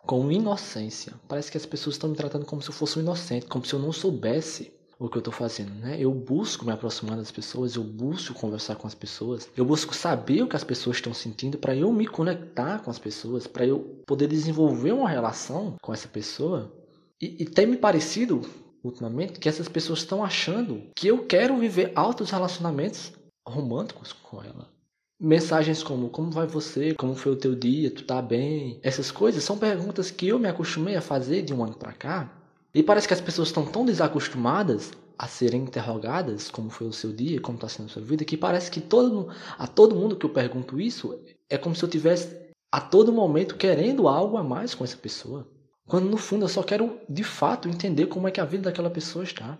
com 0.07 0.31
inocência. 0.31 1.15
Parece 1.29 1.51
que 1.51 1.57
as 1.57 1.67
pessoas 1.67 1.95
estão 1.95 2.11
me 2.11 2.17
tratando 2.17 2.45
como 2.45 2.61
se 2.61 2.69
eu 2.69 2.75
fosse 2.75 2.99
um 2.99 3.03
inocente, 3.03 3.47
como 3.47 3.65
se 3.65 3.73
eu 3.73 3.79
não 3.79 3.93
soubesse 3.93 4.73
o 4.99 5.09
que 5.09 5.17
eu 5.17 5.21
estou 5.21 5.33
fazendo, 5.33 5.75
né? 5.75 5.97
Eu 5.99 6.13
busco 6.13 6.65
me 6.65 6.71
aproximar 6.71 7.17
das 7.17 7.31
pessoas, 7.31 7.75
eu 7.75 7.83
busco 7.83 8.35
conversar 8.35 8.77
com 8.77 8.87
as 8.87 8.95
pessoas, 8.95 9.49
eu 9.57 9.65
busco 9.65 9.95
saber 9.95 10.43
o 10.43 10.49
que 10.49 10.55
as 10.55 10.63
pessoas 10.63 10.97
estão 10.97 11.13
sentindo 11.13 11.59
para 11.59 11.75
eu 11.75 11.93
me 11.93 12.07
conectar 12.07 12.79
com 12.79 12.91
as 12.91 13.01
pessoas, 13.01 13.47
para 13.47 13.67
eu 13.67 13.81
poder 14.07 14.29
desenvolver 14.29 14.93
uma 14.93 15.09
relação 15.09 15.75
com 15.83 15.93
essa 15.93 16.07
pessoa. 16.07 16.73
E, 17.21 17.43
e 17.43 17.45
tem 17.45 17.67
me 17.67 17.77
parecido 17.77 18.43
ultimamente 18.83 19.41
que 19.41 19.49
essas 19.49 19.69
pessoas 19.69 20.01
estão 20.01 20.25
achando 20.25 20.85
que 20.95 21.09
eu 21.09 21.27
quero 21.27 21.57
viver 21.59 21.93
altos 21.97 22.31
relacionamentos 22.31 23.13
românticos 23.47 24.13
com 24.13 24.43
ela. 24.43 24.72
Mensagens 25.25 25.85
como 25.85 26.09
como 26.09 26.33
vai 26.33 26.49
você, 26.49 26.95
como 26.95 27.15
foi 27.15 27.31
o 27.31 27.37
teu 27.37 27.55
dia, 27.55 27.93
tu 27.93 28.03
tá 28.03 28.21
bem? 28.21 28.81
Essas 28.83 29.13
coisas 29.13 29.45
são 29.45 29.57
perguntas 29.57 30.11
que 30.11 30.27
eu 30.27 30.37
me 30.37 30.49
acostumei 30.49 30.97
a 30.97 31.01
fazer 31.01 31.43
de 31.43 31.55
um 31.55 31.63
ano 31.63 31.77
para 31.77 31.93
cá 31.93 32.29
e 32.75 32.83
parece 32.83 33.07
que 33.07 33.15
as 33.15 33.21
pessoas 33.21 33.47
estão 33.47 33.65
tão 33.65 33.85
desacostumadas 33.85 34.91
a 35.17 35.29
serem 35.29 35.63
interrogadas, 35.63 36.51
como 36.51 36.71
foi 36.71 36.89
o 36.89 36.93
seu 36.93 37.13
dia, 37.13 37.41
como 37.41 37.55
está 37.55 37.69
sendo 37.69 37.87
a 37.87 37.89
sua 37.91 38.03
vida, 38.03 38.25
que 38.25 38.37
parece 38.37 38.69
que 38.69 38.81
todo, 38.81 39.29
a 39.57 39.69
todo 39.69 39.95
mundo 39.95 40.17
que 40.17 40.27
eu 40.27 40.31
pergunto 40.31 40.81
isso 40.81 41.17
é 41.49 41.57
como 41.57 41.77
se 41.77 41.85
eu 41.85 41.89
tivesse 41.89 42.37
a 42.73 42.81
todo 42.81 43.13
momento 43.13 43.55
querendo 43.55 44.09
algo 44.09 44.37
a 44.37 44.43
mais 44.43 44.75
com 44.75 44.83
essa 44.83 44.97
pessoa. 44.97 45.47
Quando 45.87 46.11
no 46.11 46.17
fundo 46.17 46.47
eu 46.47 46.49
só 46.49 46.65
quero 46.65 46.99
de 47.09 47.23
fato 47.23 47.69
entender 47.69 48.07
como 48.07 48.27
é 48.27 48.33
que 48.33 48.41
a 48.41 48.45
vida 48.45 48.65
daquela 48.65 48.91
pessoa 48.91 49.23
está. 49.23 49.57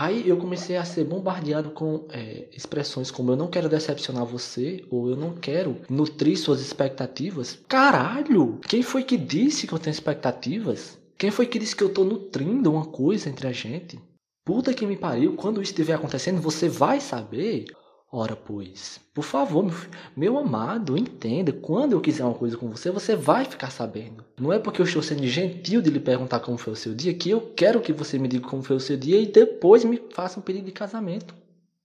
Aí 0.00 0.28
eu 0.28 0.36
comecei 0.36 0.76
a 0.76 0.84
ser 0.84 1.02
bombardeado 1.02 1.70
com 1.70 2.06
é, 2.12 2.46
expressões 2.56 3.10
como 3.10 3.32
eu 3.32 3.36
não 3.36 3.48
quero 3.48 3.68
decepcionar 3.68 4.24
você 4.24 4.84
ou 4.88 5.10
eu 5.10 5.16
não 5.16 5.34
quero 5.34 5.78
nutrir 5.90 6.38
suas 6.38 6.60
expectativas. 6.60 7.58
Caralho! 7.66 8.60
Quem 8.68 8.80
foi 8.80 9.02
que 9.02 9.16
disse 9.16 9.66
que 9.66 9.72
eu 9.72 9.78
tenho 9.80 9.92
expectativas? 9.92 10.96
Quem 11.18 11.32
foi 11.32 11.46
que 11.46 11.58
disse 11.58 11.74
que 11.74 11.82
eu 11.82 11.88
estou 11.88 12.04
nutrindo 12.04 12.70
uma 12.70 12.86
coisa 12.86 13.28
entre 13.28 13.48
a 13.48 13.52
gente? 13.52 13.98
Puta 14.46 14.72
que 14.72 14.86
me 14.86 14.96
pariu, 14.96 15.34
quando 15.34 15.60
isso 15.60 15.72
estiver 15.72 15.94
acontecendo, 15.94 16.40
você 16.40 16.68
vai 16.68 17.00
saber. 17.00 17.64
Ora, 18.10 18.34
pois, 18.34 18.98
por 19.12 19.22
favor, 19.22 19.62
meu, 19.62 19.76
meu, 20.16 20.38
amado, 20.38 20.96
entenda. 20.96 21.52
Quando 21.52 21.92
eu 21.92 22.00
quiser 22.00 22.24
uma 22.24 22.34
coisa 22.34 22.56
com 22.56 22.68
você, 22.70 22.90
você 22.90 23.14
vai 23.14 23.44
ficar 23.44 23.70
sabendo. 23.70 24.24
Não 24.40 24.50
é 24.52 24.58
porque 24.58 24.80
eu 24.80 24.86
estou 24.86 25.02
sendo 25.02 25.26
gentil 25.26 25.82
de 25.82 25.90
lhe 25.90 26.00
perguntar 26.00 26.40
como 26.40 26.56
foi 26.56 26.72
o 26.72 26.76
seu 26.76 26.94
dia 26.94 27.12
que 27.12 27.28
eu 27.28 27.52
quero 27.54 27.82
que 27.82 27.92
você 27.92 28.18
me 28.18 28.26
diga 28.26 28.48
como 28.48 28.62
foi 28.62 28.76
o 28.76 28.80
seu 28.80 28.96
dia 28.96 29.20
e 29.20 29.26
depois 29.26 29.84
me 29.84 30.00
faça 30.10 30.40
um 30.40 30.42
pedido 30.42 30.64
de 30.64 30.72
casamento. 30.72 31.34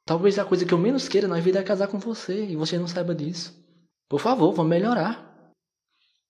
Talvez 0.06 0.40
a 0.40 0.46
coisa 0.46 0.66
que 0.66 0.74
eu 0.74 0.78
menos 0.78 1.10
queira 1.10 1.28
na 1.28 1.40
vida 1.40 1.60
é 1.60 1.64
casar 1.64 1.88
com 1.88 2.00
você 2.00 2.46
e 2.46 2.56
você 2.56 2.78
não 2.78 2.88
saiba 2.88 3.14
disso. 3.14 3.54
Por 4.08 4.20
favor, 4.20 4.54
vamos 4.54 4.70
melhorar. 4.70 5.52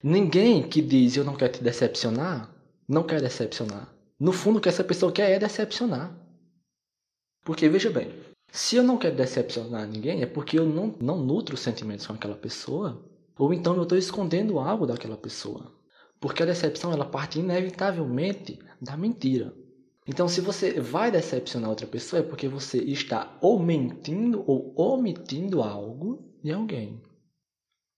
Ninguém 0.03 0.63
que 0.63 0.81
diz 0.81 1.15
eu 1.15 1.23
não 1.23 1.35
quero 1.35 1.53
te 1.53 1.63
decepcionar 1.63 2.53
não 2.87 3.03
quer 3.03 3.21
decepcionar. 3.21 3.93
No 4.19 4.31
fundo, 4.31 4.57
o 4.57 4.61
que 4.61 4.69
essa 4.69 4.83
pessoa 4.83 5.11
quer 5.11 5.31
é 5.31 5.39
decepcionar. 5.39 6.15
Porque, 7.43 7.67
veja 7.67 7.89
bem, 7.89 8.11
se 8.55 8.75
eu 8.75 8.83
não 8.83 8.99
quero 8.99 9.15
decepcionar 9.15 9.87
ninguém, 9.87 10.21
é 10.21 10.27
porque 10.27 10.59
eu 10.59 10.63
não, 10.63 10.93
não 11.01 11.17
nutro 11.17 11.57
sentimentos 11.57 12.05
com 12.05 12.13
aquela 12.13 12.35
pessoa, 12.35 13.03
ou 13.35 13.51
então 13.51 13.75
eu 13.75 13.81
estou 13.81 13.97
escondendo 13.97 14.59
algo 14.59 14.85
daquela 14.85 15.17
pessoa. 15.17 15.71
Porque 16.19 16.43
a 16.43 16.45
decepção 16.45 16.93
ela 16.93 17.03
parte 17.03 17.39
inevitavelmente 17.39 18.59
da 18.79 18.95
mentira. 18.95 19.51
Então, 20.07 20.27
se 20.27 20.39
você 20.39 20.79
vai 20.79 21.09
decepcionar 21.09 21.67
outra 21.67 21.87
pessoa, 21.87 22.19
é 22.19 22.23
porque 22.23 22.47
você 22.47 22.77
está 22.77 23.35
ou 23.41 23.57
mentindo 23.57 24.43
ou 24.45 24.71
omitindo 24.77 25.63
algo 25.63 26.23
de 26.43 26.51
alguém. 26.51 27.01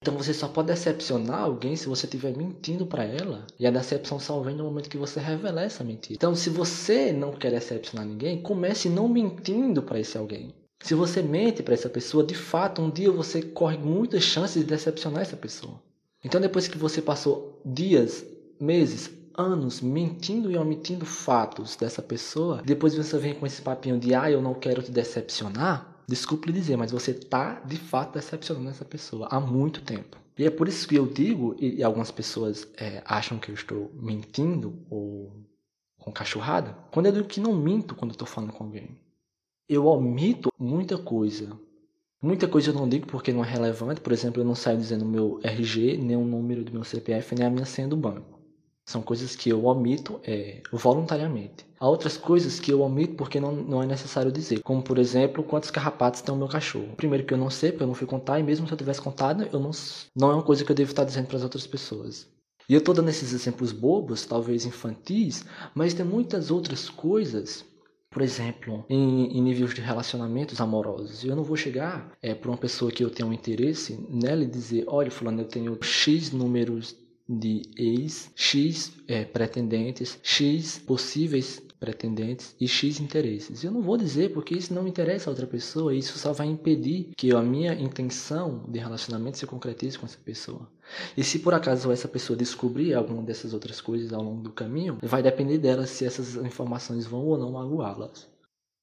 Então 0.05 0.15
você 0.15 0.35
só 0.35 0.47
pode 0.47 0.67
decepcionar 0.67 1.39
alguém 1.39 1.75
se 1.75 1.87
você 1.87 2.05
estiver 2.05 2.37
mentindo 2.37 2.85
para 2.85 3.03
ela. 3.03 3.47
E 3.59 3.65
a 3.65 3.71
decepção 3.71 4.19
só 4.19 4.39
vem 4.39 4.55
no 4.55 4.63
momento 4.63 4.87
que 4.87 4.99
você 4.99 5.19
revelar 5.19 5.63
essa 5.63 5.83
mentira. 5.83 6.13
Então, 6.13 6.35
se 6.35 6.47
você 6.47 7.11
não 7.11 7.31
quer 7.31 7.49
decepcionar 7.49 8.05
ninguém, 8.05 8.39
comece 8.39 8.87
não 8.87 9.09
mentindo 9.09 9.81
para 9.81 9.99
esse 9.99 10.15
alguém. 10.15 10.53
Se 10.83 10.93
você 10.93 11.23
mente 11.23 11.63
para 11.63 11.73
essa 11.73 11.89
pessoa, 11.89 12.23
de 12.23 12.35
fato, 12.35 12.83
um 12.83 12.91
dia 12.91 13.11
você 13.11 13.41
corre 13.41 13.79
muitas 13.79 14.21
chances 14.21 14.61
de 14.61 14.69
decepcionar 14.69 15.23
essa 15.23 15.35
pessoa. 15.35 15.81
Então, 16.23 16.39
depois 16.39 16.67
que 16.67 16.77
você 16.77 17.01
passou 17.01 17.59
dias, 17.65 18.23
meses, 18.59 19.09
anos 19.35 19.81
mentindo 19.81 20.51
e 20.51 20.57
omitindo 20.57 21.03
fatos 21.03 21.75
dessa 21.75 22.03
pessoa, 22.03 22.61
depois 22.63 22.93
você 22.93 23.17
vem 23.17 23.33
com 23.33 23.47
esse 23.47 23.63
papinho 23.63 23.97
de 23.97 24.13
ah, 24.13 24.29
eu 24.29 24.39
não 24.39 24.53
quero 24.53 24.83
te 24.83 24.91
decepcionar, 24.91 25.94
Desculpe 26.07 26.47
lhe 26.47 26.53
dizer, 26.53 26.77
mas 26.77 26.91
você 26.91 27.11
está 27.11 27.59
de 27.61 27.77
fato 27.77 28.13
decepcionando 28.13 28.69
essa 28.69 28.85
pessoa 28.85 29.27
há 29.31 29.39
muito 29.39 29.81
tempo. 29.81 30.17
E 30.37 30.45
é 30.45 30.49
por 30.49 30.67
isso 30.67 30.87
que 30.87 30.95
eu 30.95 31.07
digo, 31.07 31.55
e, 31.59 31.81
algumas 31.81 32.11
pessoas 32.11 32.67
é, 32.77 33.01
acham 33.05 33.39
que 33.39 33.49
eu 33.49 33.55
estou 33.55 33.91
mentindo 33.93 34.85
ou 34.89 35.31
com 35.97 36.11
cachorrada, 36.11 36.77
quando 36.91 37.07
eu 37.07 37.11
digo 37.11 37.27
que 37.27 37.39
não 37.39 37.55
minto 37.55 37.95
quando 37.95 38.11
eu 38.11 38.15
estou 38.15 38.27
falando 38.27 38.51
com 38.51 38.65
alguém. 38.65 38.99
Eu 39.67 39.87
omito 39.87 40.49
muita 40.59 40.97
coisa. 40.97 41.57
Muita 42.21 42.47
coisa 42.47 42.69
eu 42.69 42.73
não 42.75 42.87
digo 42.87 43.07
porque 43.07 43.33
não 43.33 43.43
é 43.43 43.47
relevante. 43.47 44.01
Por 44.01 44.13
exemplo, 44.13 44.41
eu 44.41 44.45
não 44.45 44.53
saio 44.53 44.77
dizendo 44.77 45.05
meu 45.05 45.39
RG, 45.43 45.97
nem 45.97 46.15
o 46.15 46.23
número 46.23 46.63
do 46.63 46.71
meu 46.71 46.83
CPF, 46.83 47.33
nem 47.33 47.47
a 47.47 47.49
minha 47.49 47.65
senha 47.65 47.87
do 47.87 47.97
banco. 47.97 48.34
São 48.85 49.01
coisas 49.01 49.35
que 49.35 49.49
eu 49.49 49.65
omito 49.65 50.19
é, 50.23 50.61
voluntariamente. 50.71 51.65
Há 51.79 51.89
outras 51.89 52.17
coisas 52.17 52.59
que 52.59 52.71
eu 52.71 52.81
omito 52.81 53.15
porque 53.15 53.39
não, 53.39 53.51
não 53.51 53.81
é 53.81 53.85
necessário 53.85 54.31
dizer, 54.31 54.61
como 54.61 54.83
por 54.83 54.99
exemplo, 54.99 55.43
quantos 55.43 55.71
carrapatos 55.71 56.21
tem 56.21 56.33
o 56.33 56.37
meu 56.37 56.47
cachorro. 56.47 56.95
Primeiro 56.95 57.25
que 57.25 57.33
eu 57.33 57.37
não 57.37 57.49
sei, 57.49 57.71
porque 57.71 57.83
eu 57.83 57.87
não 57.87 57.95
fui 57.95 58.05
contar, 58.05 58.39
e 58.39 58.43
mesmo 58.43 58.67
se 58.67 58.73
eu 58.73 58.77
tivesse 58.77 59.01
contado, 59.01 59.49
eu 59.51 59.59
não, 59.59 59.71
não 60.15 60.31
é 60.31 60.33
uma 60.35 60.43
coisa 60.43 60.63
que 60.63 60.71
eu 60.71 60.75
devo 60.75 60.91
estar 60.91 61.03
dizendo 61.03 61.25
para 61.27 61.37
as 61.37 61.43
outras 61.43 61.65
pessoas. 61.65 62.27
E 62.69 62.73
eu 62.73 62.79
estou 62.79 62.93
dando 62.93 63.09
esses 63.09 63.33
exemplos 63.33 63.71
bobos, 63.71 64.25
talvez 64.25 64.65
infantis, 64.65 65.43
mas 65.73 65.93
tem 65.93 66.05
muitas 66.05 66.51
outras 66.51 66.89
coisas 66.89 67.65
por 68.15 68.21
exemplo, 68.21 68.85
em, 68.89 69.37
em, 69.37 69.41
níveis 69.41 69.73
de 69.73 69.81
relacionamentos 69.81 70.61
amorosos. 70.61 71.25
Eu 71.25 71.35
não 71.35 71.43
vou 71.43 71.57
chegar 71.57 72.13
é, 72.21 72.33
para 72.33 72.49
uma 72.49 72.57
pessoa 72.57 72.89
que 72.89 73.03
eu 73.03 73.09
tenho 73.09 73.27
um 73.27 73.33
interesse 73.33 73.99
nela 74.09 74.41
e 74.41 74.47
dizer: 74.47 74.85
olha, 74.87 75.11
Fulano, 75.11 75.41
eu 75.41 75.45
tenho 75.45 75.77
X 75.83 76.31
números 76.31 76.95
de 77.27 77.63
ex, 77.75 78.31
X 78.35 78.93
é, 79.07 79.25
pretendentes, 79.25 80.19
X 80.21 80.77
possíveis 80.79 81.61
pretendentes 81.79 82.55
e 82.59 82.67
X 82.67 82.99
interesses. 82.99 83.63
Eu 83.63 83.71
não 83.71 83.81
vou 83.81 83.97
dizer 83.97 84.31
porque 84.31 84.55
isso 84.55 84.73
não 84.73 84.87
interessa 84.87 85.29
a 85.29 85.31
outra 85.31 85.47
pessoa, 85.47 85.93
isso 85.93 86.17
só 86.17 86.31
vai 86.31 86.47
impedir 86.47 87.11
que 87.17 87.31
a 87.31 87.41
minha 87.41 87.73
intenção 87.73 88.63
de 88.67 88.79
relacionamento 88.79 89.37
se 89.37 89.45
concretize 89.45 89.97
com 89.97 90.05
essa 90.05 90.17
pessoa. 90.17 90.69
E 91.17 91.23
se 91.23 91.39
por 91.39 91.53
acaso 91.53 91.91
essa 91.91 92.07
pessoa 92.07 92.37
descobrir 92.37 92.93
alguma 92.93 93.23
dessas 93.23 93.53
outras 93.53 93.81
coisas 93.81 94.13
ao 94.13 94.23
longo 94.23 94.41
do 94.41 94.51
caminho, 94.51 94.97
vai 95.01 95.21
depender 95.21 95.57
dela 95.57 95.85
se 95.85 96.05
essas 96.05 96.35
informações 96.35 97.05
vão 97.05 97.25
ou 97.25 97.37
não 97.37 97.51
magoá-las. 97.51 98.27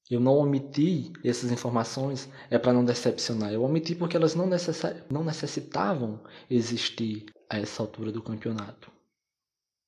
Eu 0.09 0.19
não 0.19 0.35
omiti 0.37 1.13
essas 1.23 1.49
informações 1.49 2.29
é 2.49 2.57
para 2.59 2.73
não 2.73 2.83
decepcionar. 2.83 3.53
Eu 3.53 3.63
omiti 3.63 3.95
porque 3.95 4.17
elas 4.17 4.35
não, 4.35 4.49
não 5.09 5.23
necessitavam 5.23 6.19
existir 6.49 7.25
a 7.53 7.59
essa 7.59 7.83
altura 7.83 8.11
do 8.11 8.21
campeonato. 8.21 8.91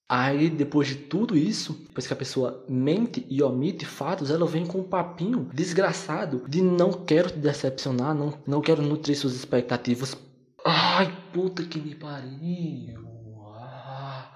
Aí, 0.07 0.51
depois 0.51 0.87
de 0.87 0.95
tudo 0.95 1.35
isso, 1.35 1.73
depois 1.87 2.05
que 2.05 2.13
a 2.13 2.15
pessoa 2.15 2.63
mente 2.69 3.25
e 3.27 3.41
omite 3.41 3.87
fatos, 3.87 4.29
ela 4.29 4.45
vem 4.45 4.63
com 4.63 4.81
um 4.81 4.87
papinho 4.87 5.49
desgraçado 5.51 6.45
de 6.47 6.61
não 6.61 6.93
quero 6.93 7.31
te 7.31 7.39
decepcionar, 7.39 8.13
não, 8.13 8.37
não 8.45 8.61
quero 8.61 8.83
nutrir 8.83 9.17
suas 9.17 9.33
expectativas. 9.33 10.15
Ai, 10.63 11.11
puta 11.33 11.63
que 11.63 11.79
me 11.79 11.95
pariu. 11.95 13.03
Ah, 13.47 14.31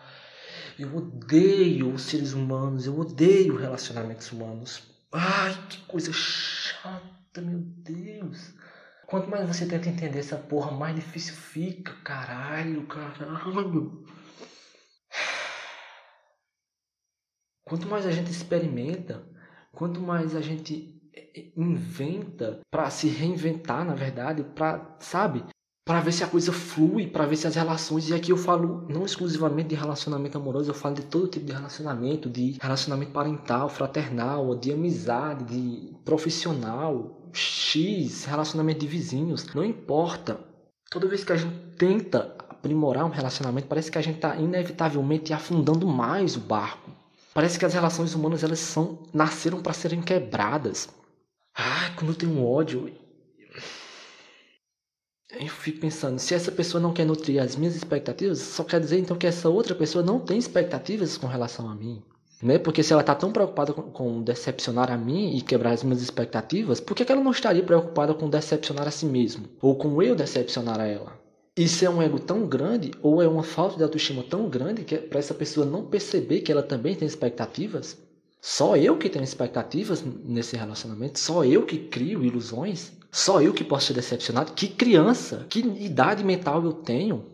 eu 0.80 0.96
odeio 0.96 1.94
os 1.94 2.02
seres 2.02 2.34
humanos, 2.34 2.88
eu 2.88 3.00
odeio 3.00 3.56
relacionamentos 3.56 4.32
humanos. 4.32 4.82
Ai, 5.12 5.56
que 5.70 5.78
coisa 5.86 6.12
chata, 6.12 7.42
meu 7.42 7.60
Deus. 7.60 8.54
Quanto 9.10 9.28
mais 9.28 9.48
você 9.48 9.66
tenta 9.66 9.90
entender 9.90 10.20
essa 10.20 10.38
porra, 10.38 10.70
mais 10.70 10.96
difícil 10.96 11.34
fica. 11.34 11.96
Caralho, 12.04 12.86
caralho. 12.86 14.06
Quanto 17.66 17.88
mais 17.88 18.06
a 18.06 18.12
gente 18.12 18.30
experimenta, 18.30 19.28
quanto 19.72 20.00
mais 20.00 20.36
a 20.36 20.42
gente 20.42 21.02
inventa 21.58 22.60
para 22.72 22.92
se 22.92 23.08
reinventar, 23.08 23.84
na 23.84 23.96
verdade, 23.96 24.44
para, 24.44 24.98
sabe? 25.00 25.44
Para 25.84 26.02
ver 26.02 26.12
se 26.12 26.24
a 26.24 26.28
coisa 26.28 26.54
flui, 26.54 27.08
para 27.08 27.26
ver 27.26 27.36
se 27.36 27.48
as 27.48 27.56
relações, 27.56 28.10
e 28.10 28.14
aqui 28.14 28.32
eu 28.32 28.38
falo 28.38 28.88
não 28.88 29.06
exclusivamente 29.06 29.70
de 29.70 29.76
relacionamento 29.76 30.38
amoroso, 30.38 30.70
eu 30.70 30.76
falo 30.76 30.94
de 30.94 31.06
todo 31.06 31.28
tipo 31.28 31.48
de 31.48 31.54
relacionamento, 31.54 32.30
de 32.30 32.58
relacionamento 32.62 33.12
parental, 33.12 33.70
fraternal, 33.70 34.56
de 34.56 34.72
amizade, 34.72 35.46
de 35.46 35.98
profissional, 36.06 37.19
X, 37.34 38.26
relacionamento 38.26 38.80
de 38.80 38.88
vizinhos, 38.88 39.46
não 39.54 39.64
importa. 39.64 40.40
Toda 40.90 41.08
vez 41.08 41.24
que 41.24 41.34
a 41.34 41.38
gente 41.38 41.56
tenta 41.78 42.36
aprimorar 42.50 43.06
um 43.06 43.10
relacionamento, 43.10 43.68
parece 43.68 43.92
que 43.92 43.98
a 43.98 44.02
gente 44.02 44.16
está 44.16 44.36
inevitavelmente 44.36 45.34
afundando 45.34 45.88
mais 45.88 46.36
o 46.36 46.40
barco. 46.40 46.92
Parece 47.34 47.60
que 47.60 47.66
as 47.66 47.74
relações 47.74 48.14
humanas 48.14 48.44
elas 48.44 48.60
são 48.60 49.04
nasceram 49.14 49.62
para 49.62 49.74
serem 49.74 50.02
quebradas. 50.02 50.90
Ah, 51.56 51.92
quando 51.96 52.12
eu 52.12 52.16
tenho 52.16 52.44
ódio, 52.44 52.92
eu 55.32 55.48
fico 55.48 55.80
pensando, 55.80 56.18
se 56.20 56.34
essa 56.34 56.52
pessoa 56.52 56.82
não 56.82 56.92
quer 56.92 57.06
nutrir 57.06 57.42
as 57.42 57.56
minhas 57.56 57.76
expectativas, 57.76 58.40
só 58.40 58.64
quer 58.64 58.80
dizer 58.80 59.00
então 59.00 59.18
que 59.18 59.28
essa 59.28 59.48
outra 59.48 59.76
pessoa 59.76 60.04
não 60.04 60.20
tem 60.20 60.38
expectativas 60.38 61.18
com 61.18 61.28
relação 61.28 61.70
a 61.70 61.76
mim. 61.76 62.04
Né? 62.42 62.58
Porque 62.58 62.82
se 62.82 62.94
ela 62.94 63.02
está 63.02 63.14
tão 63.14 63.32
preocupada 63.32 63.74
com, 63.74 63.84
com, 63.84 64.22
decepcionar 64.22 64.92
a 64.92 64.98
mim 64.98 65.36
e 65.36 65.42
quebrar 65.42 65.72
as 65.72 65.84
minhas 65.84 66.02
expectativas, 66.02 66.80
por 66.80 66.96
que, 66.96 67.04
que 67.04 67.12
ela 67.12 67.24
não 67.24 67.32
estaria 67.32 67.64
preocupada 67.64 68.14
com 68.14 68.30
decepcionar 68.30 68.88
a 68.88 68.92
si 68.92 69.06
mesmo? 69.06 69.46
Ou 69.62 69.76
com 69.76 70.02
eu 70.02 70.16
decepcionar 70.16 70.80
a 70.80 70.88
ela? 70.88 71.20
Isso 71.58 71.84
é 71.84 71.90
um 71.90 72.02
ego 72.02 72.20
tão 72.20 72.48
grande, 72.48 72.92
ou 73.02 73.22
é 73.22 73.28
uma 73.28 73.44
falta 73.44 73.76
de 73.76 73.84
autoestima 73.84 74.24
tão 74.24 74.48
grande, 74.48 74.86
que 74.86 74.96
é 74.96 74.98
para 74.98 75.20
essa 75.20 75.34
pessoa 75.34 75.66
não 75.66 75.86
perceber 75.86 76.40
que 76.40 76.52
ela 76.52 76.64
também 76.64 76.96
tem 76.96 77.06
expectativas? 77.06 77.98
Só 78.42 78.78
eu 78.78 78.98
que 78.98 79.10
tenho 79.10 79.26
expectativas 79.26 80.02
nesse 80.24 80.56
relacionamento? 80.56 81.20
Só 81.20 81.44
eu 81.44 81.64
que 81.64 81.78
crio 81.78 82.24
ilusões? 82.24 82.94
Só 83.12 83.42
eu 83.42 83.54
que 83.54 83.66
posso 83.66 83.88
ser 83.88 83.94
decepcionado? 83.94 84.54
Que 84.54 84.70
criança, 84.70 85.46
que 85.50 85.60
idade 85.60 86.24
mental 86.24 86.64
eu 86.64 86.72
tenho 86.72 87.26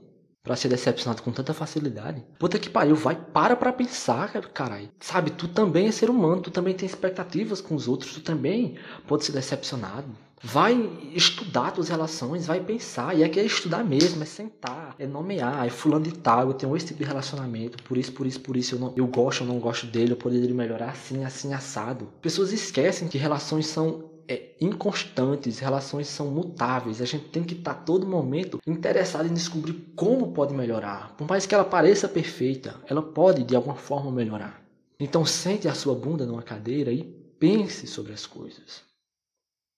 para 0.46 0.56
ser 0.56 0.70
decepcionado 0.70 1.24
com 1.24 1.32
tanta 1.32 1.54
facilidade? 1.54 2.24
Puta 2.38 2.60
que 2.60 2.70
pariu, 2.70 2.96
vai, 2.96 3.16
para 3.16 3.56
pra 3.56 3.74
pensar, 3.74 4.32
caralho. 4.54 4.90
Sabe, 5.00 5.32
tu 5.32 5.48
também 5.48 5.88
é 5.88 5.92
ser 5.92 6.10
humano, 6.10 6.44
tu 6.44 6.52
também 6.52 6.76
tem 6.76 6.86
expectativas 6.86 7.60
com 7.60 7.74
os 7.74 7.88
outros, 7.88 8.14
tu 8.14 8.22
também 8.22 8.76
pode 9.08 9.26
ser 9.26 9.32
decepcionado. 9.32 10.08
Vai 10.44 10.78
estudar 11.12 11.72
tuas 11.72 11.90
relações, 11.90 12.46
vai 12.46 12.60
pensar. 12.60 13.18
E 13.18 13.24
aqui 13.24 13.40
é 13.40 13.46
estudar 13.46 13.84
mesmo, 13.84 14.22
é 14.22 14.26
sentar, 14.26 14.94
é 15.00 15.08
nomear, 15.08 15.66
é 15.66 15.70
fulano 15.72 16.06
de 16.06 16.12
tal, 16.14 16.48
eu 16.48 16.54
tenho 16.54 16.78
esse 16.78 16.88
tipo 16.88 17.00
de 17.00 17.06
relacionamento, 17.06 17.82
por 17.84 17.98
isso, 17.98 18.12
por 18.12 18.28
isso, 18.28 18.40
por 18.42 18.56
isso 18.56 18.76
eu, 18.76 18.80
não, 18.80 18.94
eu 18.96 19.08
gosto 19.08 19.42
ou 19.42 19.48
não 19.48 19.58
gosto 19.58 19.88
dele, 19.88 20.12
eu 20.12 20.18
poderia 20.18 20.54
melhorar 20.54 20.90
assim, 20.90 21.24
assim, 21.26 21.52
assado. 21.52 22.10
Pessoas 22.22 22.54
esquecem 22.54 23.08
que 23.08 23.18
relações 23.18 23.66
são 23.66 24.15
é, 24.28 24.56
inconstantes, 24.60 25.60
relações 25.60 26.08
são 26.08 26.28
mutáveis. 26.28 27.02
A 27.02 27.06
gente 27.06 27.30
tem 27.30 27.44
que 27.44 27.54
estar 27.54 27.74
tá, 27.74 27.82
todo 27.82 28.08
momento 28.08 28.60
interessado 28.66 29.28
em 29.28 29.34
descobrir 29.34 29.74
como 29.96 30.32
pode 30.34 30.54
melhorar. 30.54 31.16
Por 31.16 31.28
mais 31.28 31.46
que 31.46 31.54
ela 31.54 31.66
pareça 31.66 32.08
perfeita, 32.08 32.80
ela 32.88 33.02
pode 33.02 33.44
de 33.44 33.56
alguma 33.56 33.76
forma 33.76 34.12
melhorar. 34.12 34.64
Então 35.00 35.26
sente 35.26 35.68
a 35.68 35.74
sua 35.74 35.96
bunda 35.96 36.26
numa 36.26 36.42
cadeira 36.42 36.92
e 36.92 37.04
pense 37.40 37.86
sobre 37.88 38.14
as 38.14 38.26
coisas. 38.26 38.84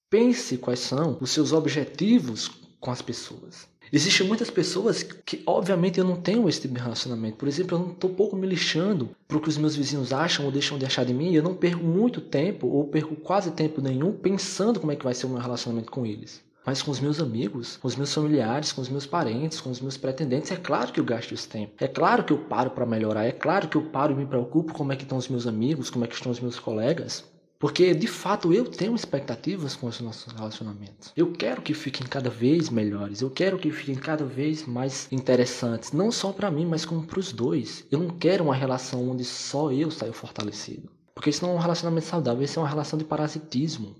Pense 0.09 0.57
quais 0.57 0.79
são 0.79 1.17
os 1.19 1.31
seus 1.31 1.51
objetivos 1.51 2.47
com 2.79 2.91
as 2.91 3.01
pessoas. 3.01 3.67
Existem 3.91 4.27
muitas 4.27 4.49
pessoas 4.49 5.03
que, 5.03 5.41
obviamente, 5.45 5.99
eu 5.99 6.05
não 6.05 6.15
tenho 6.15 6.47
esse 6.47 6.61
tipo 6.61 6.73
de 6.73 6.81
relacionamento. 6.81 7.37
Por 7.37 7.47
exemplo, 7.47 7.77
eu 7.77 7.81
não 7.81 7.91
estou 7.91 8.09
pouco 8.09 8.35
me 8.35 8.47
lixando 8.47 9.09
para 9.27 9.37
o 9.37 9.41
que 9.41 9.49
os 9.49 9.57
meus 9.57 9.75
vizinhos 9.75 10.11
acham 10.11 10.45
ou 10.45 10.51
deixam 10.51 10.77
de 10.77 10.85
achar 10.85 11.05
de 11.05 11.13
mim. 11.13 11.33
Eu 11.33 11.43
não 11.43 11.55
perco 11.55 11.83
muito 11.83 12.19
tempo, 12.19 12.67
ou 12.67 12.85
perco 12.87 13.15
quase 13.15 13.51
tempo 13.51 13.81
nenhum, 13.81 14.11
pensando 14.11 14.79
como 14.79 14.91
é 14.91 14.95
que 14.95 15.03
vai 15.03 15.13
ser 15.13 15.25
o 15.25 15.29
meu 15.29 15.39
relacionamento 15.39 15.91
com 15.91 16.05
eles. 16.05 16.45
Mas 16.65 16.81
com 16.81 16.91
os 16.91 16.99
meus 16.99 17.21
amigos, 17.21 17.77
com 17.77 17.87
os 17.87 17.95
meus 17.95 18.13
familiares, 18.13 18.73
com 18.73 18.81
os 18.81 18.89
meus 18.89 19.05
parentes, 19.05 19.61
com 19.61 19.69
os 19.69 19.79
meus 19.79 19.95
pretendentes, 19.95 20.51
é 20.51 20.57
claro 20.57 20.91
que 20.91 20.99
eu 20.99 21.05
gasto 21.05 21.33
esse 21.33 21.47
tempo. 21.47 21.71
É 21.79 21.87
claro 21.87 22.25
que 22.25 22.33
eu 22.33 22.39
paro 22.39 22.71
para 22.71 22.85
melhorar. 22.85 23.23
É 23.23 23.31
claro 23.31 23.69
que 23.69 23.77
eu 23.77 23.83
paro 23.83 24.11
e 24.11 24.15
me 24.17 24.25
preocupo 24.25 24.73
como 24.73 24.91
é 24.91 24.97
que 24.97 25.03
estão 25.03 25.17
os 25.17 25.29
meus 25.29 25.47
amigos, 25.47 25.89
como 25.89 26.03
é 26.03 26.07
que 26.09 26.15
estão 26.15 26.29
os 26.29 26.41
meus 26.41 26.59
colegas. 26.59 27.23
Porque 27.59 27.93
de 27.95 28.05
fato 28.05 28.53
eu 28.53 28.65
tenho 28.65 28.95
expectativas 28.95 29.75
com 29.75 29.87
os 29.87 29.99
nossos 29.99 30.31
relacionamentos. 30.31 31.11
Eu 31.15 31.31
quero 31.31 31.61
que 31.61 31.73
fiquem 31.73 32.05
cada 32.05 32.29
vez 32.29 32.69
melhores. 32.69 33.21
Eu 33.21 33.31
quero 33.31 33.57
que 33.57 33.71
fiquem 33.71 33.95
cada 33.95 34.23
vez 34.23 34.65
mais 34.67 35.07
interessantes, 35.11 35.91
não 35.91 36.11
só 36.11 36.31
para 36.31 36.51
mim, 36.51 36.67
mas 36.67 36.85
como 36.85 37.05
para 37.05 37.19
os 37.19 37.33
dois. 37.33 37.83
Eu 37.89 37.99
não 37.99 38.09
quero 38.09 38.43
uma 38.43 38.53
relação 38.53 39.09
onde 39.09 39.25
só 39.25 39.71
eu 39.71 39.89
saio 39.89 40.13
fortalecido. 40.13 40.91
Porque 41.15 41.31
isso 41.31 41.43
não 41.43 41.53
é 41.53 41.55
um 41.55 41.59
relacionamento 41.59 42.05
saudável, 42.05 42.43
isso 42.43 42.59
é 42.59 42.61
uma 42.61 42.69
relação 42.69 42.99
de 42.99 43.03
parasitismo, 43.03 43.95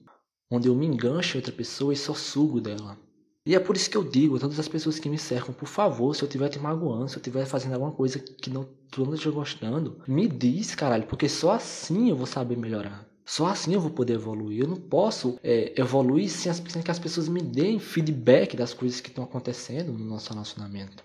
onde 0.51 0.67
eu 0.67 0.75
me 0.75 0.85
engancho 0.85 1.35
em 1.35 1.39
outra 1.39 1.51
pessoa 1.51 1.91
e 1.91 1.97
só 1.97 2.13
sugo 2.13 2.61
dela. 2.61 2.95
E 3.43 3.55
é 3.55 3.59
por 3.59 3.75
isso 3.75 3.89
que 3.89 3.97
eu 3.97 4.03
digo 4.03 4.35
a 4.35 4.39
todas 4.39 4.59
as 4.59 4.67
pessoas 4.67 4.99
que 4.99 5.09
me 5.09 5.17
cercam, 5.17 5.51
por 5.51 5.67
favor, 5.67 6.15
se 6.15 6.21
eu 6.21 6.27
estiver 6.27 6.49
te 6.49 6.59
magoando, 6.59 7.09
se 7.09 7.15
eu 7.15 7.19
estiver 7.19 7.45
fazendo 7.45 7.73
alguma 7.73 7.91
coisa 7.91 8.19
que 8.19 8.51
não 8.51 8.67
tu 8.91 9.03
não 9.03 9.15
esteja 9.15 9.31
gostando, 9.31 9.99
me 10.07 10.27
diz, 10.27 10.75
caralho, 10.75 11.07
porque 11.07 11.27
só 11.27 11.53
assim 11.53 12.09
eu 12.09 12.15
vou 12.15 12.27
saber 12.27 12.55
melhorar. 12.55 13.07
Só 13.27 13.47
assim 13.47 13.73
eu 13.73 13.81
vou 13.81 13.91
poder 13.91 14.13
evoluir. 14.13 14.61
Eu 14.61 14.69
não 14.69 14.77
posso 14.77 15.37
é, 15.43 15.73
evoluir 15.77 16.29
sem, 16.29 16.49
as, 16.49 16.63
sem 16.65 16.81
que 16.81 16.89
as 16.89 16.97
pessoas 16.97 17.27
me 17.27 17.41
deem 17.41 17.77
feedback 17.77 18.55
das 18.55 18.73
coisas 18.73 19.01
que 19.01 19.09
estão 19.09 19.25
acontecendo 19.25 19.91
no 19.91 20.05
nosso 20.05 20.31
relacionamento. 20.31 21.03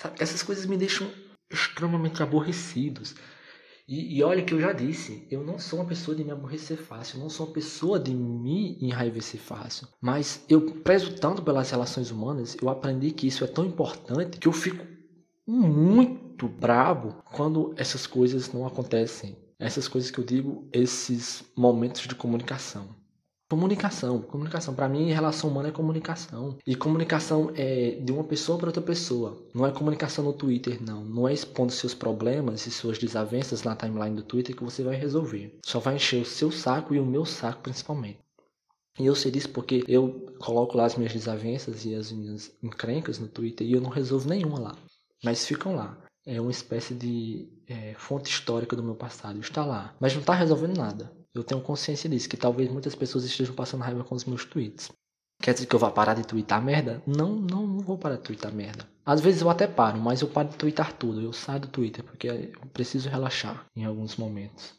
Sabe? 0.00 0.22
Essas 0.22 0.42
coisas 0.42 0.66
me 0.66 0.76
deixam 0.76 1.10
extremamente 1.50 2.22
aborrecidos. 2.22 3.14
E, 3.88 4.18
e, 4.18 4.22
olha 4.22 4.44
que 4.44 4.52
eu 4.52 4.60
já 4.60 4.74
disse, 4.74 5.26
eu 5.30 5.42
não 5.42 5.58
sou 5.58 5.78
uma 5.78 5.88
pessoa 5.88 6.14
de 6.14 6.22
me 6.22 6.30
aborrecer 6.30 6.76
fácil, 6.76 7.16
eu 7.16 7.22
não 7.22 7.30
sou 7.30 7.46
uma 7.46 7.52
pessoa 7.54 7.98
de 7.98 8.12
me 8.12 8.78
enraivecer 8.82 9.40
fácil. 9.40 9.88
Mas 10.02 10.44
eu 10.50 10.60
prezo 10.82 11.16
tanto 11.16 11.42
pelas 11.42 11.70
relações 11.70 12.10
humanas, 12.10 12.58
eu 12.60 12.68
aprendi 12.68 13.10
que 13.10 13.26
isso 13.26 13.42
é 13.42 13.46
tão 13.46 13.64
importante 13.64 14.38
que 14.38 14.46
eu 14.46 14.52
fico 14.52 14.86
muito 15.46 16.46
bravo 16.46 17.22
quando 17.32 17.74
essas 17.76 18.06
coisas 18.06 18.52
não 18.52 18.66
acontecem 18.66 19.41
essas 19.62 19.86
coisas 19.86 20.10
que 20.10 20.18
eu 20.18 20.24
digo, 20.24 20.68
esses 20.72 21.44
momentos 21.56 22.02
de 22.02 22.14
comunicação. 22.14 22.88
Comunicação, 23.48 24.20
comunicação. 24.20 24.74
Para 24.74 24.88
mim, 24.88 25.12
relação 25.12 25.50
humana 25.50 25.68
é 25.68 25.72
comunicação. 25.72 26.56
E 26.66 26.74
comunicação 26.74 27.52
é 27.54 27.98
de 28.02 28.10
uma 28.10 28.24
pessoa 28.24 28.58
para 28.58 28.68
outra 28.68 28.82
pessoa. 28.82 29.46
Não 29.54 29.66
é 29.66 29.70
comunicação 29.70 30.24
no 30.24 30.32
Twitter, 30.32 30.82
não. 30.82 31.04
Não 31.04 31.28
é 31.28 31.34
expondo 31.34 31.70
seus 31.70 31.94
problemas 31.94 32.66
e 32.66 32.70
suas 32.70 32.98
desavenças 32.98 33.62
na 33.62 33.76
timeline 33.76 34.16
do 34.16 34.22
Twitter 34.22 34.56
que 34.56 34.64
você 34.64 34.82
vai 34.82 34.96
resolver. 34.96 35.58
Só 35.64 35.78
vai 35.78 35.96
encher 35.96 36.22
o 36.22 36.26
seu 36.26 36.50
saco 36.50 36.94
e 36.94 36.98
o 36.98 37.06
meu 37.06 37.26
saco 37.26 37.62
principalmente. 37.62 38.18
E 38.98 39.06
eu 39.06 39.14
sei 39.14 39.30
disso 39.30 39.50
porque 39.50 39.84
eu 39.86 40.34
coloco 40.38 40.76
lá 40.76 40.86
as 40.86 40.96
minhas 40.96 41.12
desavenças 41.12 41.84
e 41.84 41.94
as 41.94 42.10
minhas 42.10 42.50
encrencas 42.62 43.18
no 43.18 43.28
Twitter 43.28 43.66
e 43.66 43.74
eu 43.74 43.80
não 43.80 43.90
resolvo 43.90 44.28
nenhuma 44.28 44.58
lá. 44.58 44.76
Mas 45.22 45.46
ficam 45.46 45.76
lá 45.76 45.96
é 46.26 46.40
uma 46.40 46.50
espécie 46.50 46.94
de 46.94 47.48
é, 47.66 47.94
fonte 47.94 48.30
histórica 48.30 48.76
do 48.76 48.82
meu 48.82 48.94
passado. 48.94 49.38
Está 49.40 49.64
lá, 49.64 49.94
mas 50.00 50.12
não 50.12 50.20
está 50.20 50.34
resolvendo 50.34 50.76
nada. 50.76 51.12
Eu 51.34 51.42
tenho 51.42 51.60
consciência 51.60 52.08
disso, 52.08 52.28
que 52.28 52.36
talvez 52.36 52.70
muitas 52.70 52.94
pessoas 52.94 53.24
estejam 53.24 53.54
passando 53.54 53.82
raiva 53.82 54.04
com 54.04 54.14
os 54.14 54.24
meus 54.24 54.44
tweets. 54.44 54.90
Quer 55.40 55.54
dizer 55.54 55.66
que 55.66 55.74
eu 55.74 55.78
vá 55.78 55.90
parar 55.90 56.14
de 56.14 56.24
twittar 56.24 56.62
merda? 56.62 57.02
Não, 57.06 57.34
não, 57.34 57.66
não 57.66 57.80
vou 57.80 57.98
parar 57.98 58.16
de 58.16 58.22
twittar 58.22 58.54
merda. 58.54 58.86
Às 59.04 59.20
vezes 59.20 59.40
eu 59.40 59.50
até 59.50 59.66
paro, 59.66 59.98
mas 59.98 60.20
eu 60.20 60.28
paro 60.28 60.48
de 60.48 60.56
twittar 60.56 60.92
tudo. 60.92 61.20
Eu 61.20 61.32
saio 61.32 61.60
do 61.60 61.68
Twitter 61.68 62.04
porque 62.04 62.28
eu 62.28 62.68
preciso 62.72 63.08
relaxar 63.08 63.66
em 63.74 63.84
alguns 63.84 64.16
momentos. 64.16 64.74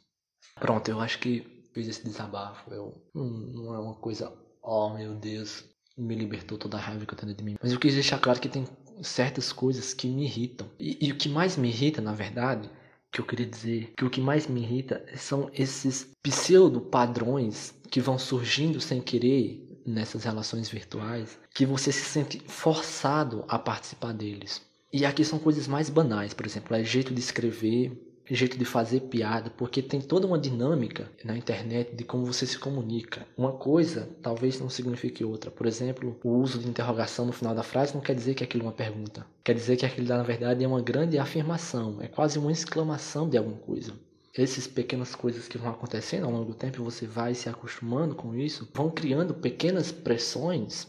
Pronto, 0.55 0.87
eu 0.87 1.01
acho 1.01 1.19
que 1.19 1.67
fiz 1.73 1.87
esse 1.87 2.03
desabafo. 2.05 2.71
Eu, 2.71 3.03
não, 3.13 3.25
não 3.25 3.73
é 3.73 3.79
uma 3.79 3.95
coisa, 3.95 4.31
oh 4.61 4.91
meu 4.91 5.15
Deus, 5.15 5.65
me 5.97 6.15
libertou 6.15 6.57
toda 6.57 6.77
a 6.77 6.79
raiva 6.79 7.05
que 7.05 7.13
eu 7.13 7.17
tenho 7.17 7.35
de 7.35 7.43
mim. 7.43 7.55
Mas 7.61 7.73
eu 7.73 7.79
quis 7.79 7.93
deixar 7.93 8.19
claro 8.19 8.39
que 8.39 8.47
tem 8.47 8.65
certas 9.01 9.51
coisas 9.51 9.93
que 9.93 10.07
me 10.07 10.23
irritam. 10.23 10.67
E, 10.79 10.97
e 11.07 11.11
o 11.11 11.15
que 11.15 11.29
mais 11.29 11.57
me 11.57 11.69
irrita, 11.69 12.01
na 12.01 12.13
verdade, 12.13 12.69
que 13.11 13.21
eu 13.21 13.25
queria 13.25 13.45
dizer 13.45 13.93
que 13.95 14.03
o 14.03 14.09
que 14.09 14.19
mais 14.19 14.47
me 14.47 14.61
irrita 14.61 15.05
são 15.15 15.49
esses 15.53 16.07
pseudo 16.21 16.81
padrões 16.81 17.73
que 17.89 18.01
vão 18.01 18.17
surgindo 18.17 18.81
sem 18.81 18.99
querer 19.01 19.69
nessas 19.85 20.23
relações 20.23 20.69
virtuais, 20.69 21.37
que 21.53 21.65
você 21.65 21.91
se 21.91 22.05
sente 22.05 22.41
forçado 22.47 23.43
a 23.47 23.59
participar 23.59 24.13
deles. 24.13 24.61
E 24.91 25.05
aqui 25.05 25.23
são 25.25 25.39
coisas 25.39 25.67
mais 25.67 25.89
banais, 25.89 26.33
por 26.33 26.45
exemplo, 26.45 26.75
é 26.75 26.83
jeito 26.83 27.13
de 27.13 27.19
escrever, 27.19 27.91
jeito 28.29 28.57
de 28.57 28.65
fazer 28.65 29.01
piada, 29.01 29.49
porque 29.49 29.81
tem 29.81 29.99
toda 29.99 30.25
uma 30.25 30.39
dinâmica 30.39 31.09
na 31.23 31.37
internet 31.37 31.95
de 31.95 32.03
como 32.03 32.25
você 32.25 32.45
se 32.45 32.57
comunica. 32.57 33.27
Uma 33.37 33.51
coisa 33.51 34.09
talvez 34.21 34.59
não 34.59 34.69
signifique 34.69 35.23
outra. 35.23 35.51
Por 35.51 35.65
exemplo, 35.65 36.17
o 36.23 36.29
uso 36.29 36.59
de 36.59 36.69
interrogação 36.69 37.25
no 37.25 37.33
final 37.33 37.53
da 37.53 37.63
frase 37.63 37.93
não 37.93 38.01
quer 38.01 38.15
dizer 38.15 38.33
que 38.33 38.43
aquilo 38.43 38.63
é 38.63 38.67
uma 38.67 38.71
pergunta. 38.71 39.25
Quer 39.43 39.55
dizer 39.55 39.75
que 39.75 39.85
aquilo 39.85 40.07
na 40.07 40.23
verdade 40.23 40.63
é 40.63 40.67
uma 40.67 40.81
grande 40.81 41.17
afirmação, 41.17 42.01
é 42.01 42.07
quase 42.07 42.39
uma 42.39 42.51
exclamação 42.51 43.27
de 43.27 43.37
alguma 43.37 43.57
coisa. 43.57 43.93
Essas 44.35 44.65
pequenas 44.65 45.13
coisas 45.13 45.47
que 45.47 45.59
vão 45.59 45.69
acontecendo 45.69 46.25
ao 46.25 46.31
longo 46.31 46.45
do 46.45 46.53
tempo, 46.55 46.83
você 46.83 47.05
vai 47.05 47.35
se 47.35 47.49
acostumando 47.49 48.15
com 48.15 48.33
isso, 48.33 48.67
vão 48.73 48.89
criando 48.89 49.33
pequenas 49.33 49.91
pressões, 49.91 50.87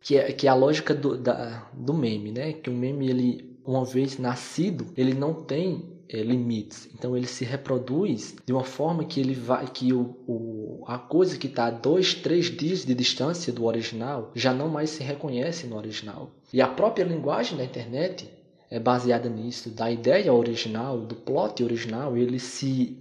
que 0.00 0.16
é, 0.16 0.32
que 0.32 0.46
é 0.46 0.50
a 0.50 0.54
lógica 0.54 0.94
do, 0.94 1.18
da, 1.18 1.68
do 1.74 1.92
meme, 1.92 2.32
né? 2.32 2.54
Que 2.54 2.70
o 2.70 2.72
meme, 2.72 3.10
ele, 3.10 3.58
uma 3.66 3.84
vez 3.84 4.18
nascido, 4.18 4.86
ele 4.96 5.12
não 5.12 5.34
tem 5.34 5.95
é, 6.08 6.22
limites. 6.22 6.88
Então 6.94 7.16
ele 7.16 7.26
se 7.26 7.44
reproduz 7.44 8.36
de 8.44 8.52
uma 8.52 8.64
forma 8.64 9.04
que 9.04 9.20
ele 9.20 9.34
vai 9.34 9.66
que 9.66 9.92
o, 9.92 10.16
o 10.26 10.84
a 10.86 10.98
coisa 10.98 11.38
que 11.38 11.46
está 11.46 11.66
a 11.66 11.70
dois, 11.70 12.14
três 12.14 12.46
dias 12.46 12.84
de 12.84 12.94
distância 12.94 13.52
do 13.52 13.64
original 13.64 14.30
já 14.34 14.52
não 14.52 14.68
mais 14.68 14.90
se 14.90 15.02
reconhece 15.02 15.66
no 15.66 15.76
original. 15.76 16.30
E 16.52 16.60
a 16.60 16.68
própria 16.68 17.04
linguagem 17.04 17.56
da 17.56 17.64
internet 17.64 18.30
é 18.70 18.80
baseada 18.80 19.28
nisso, 19.28 19.70
da 19.70 19.90
ideia 19.90 20.32
original, 20.32 20.98
do 20.98 21.14
plot 21.14 21.62
original, 21.62 22.16
ele 22.16 22.38
se 22.38 22.98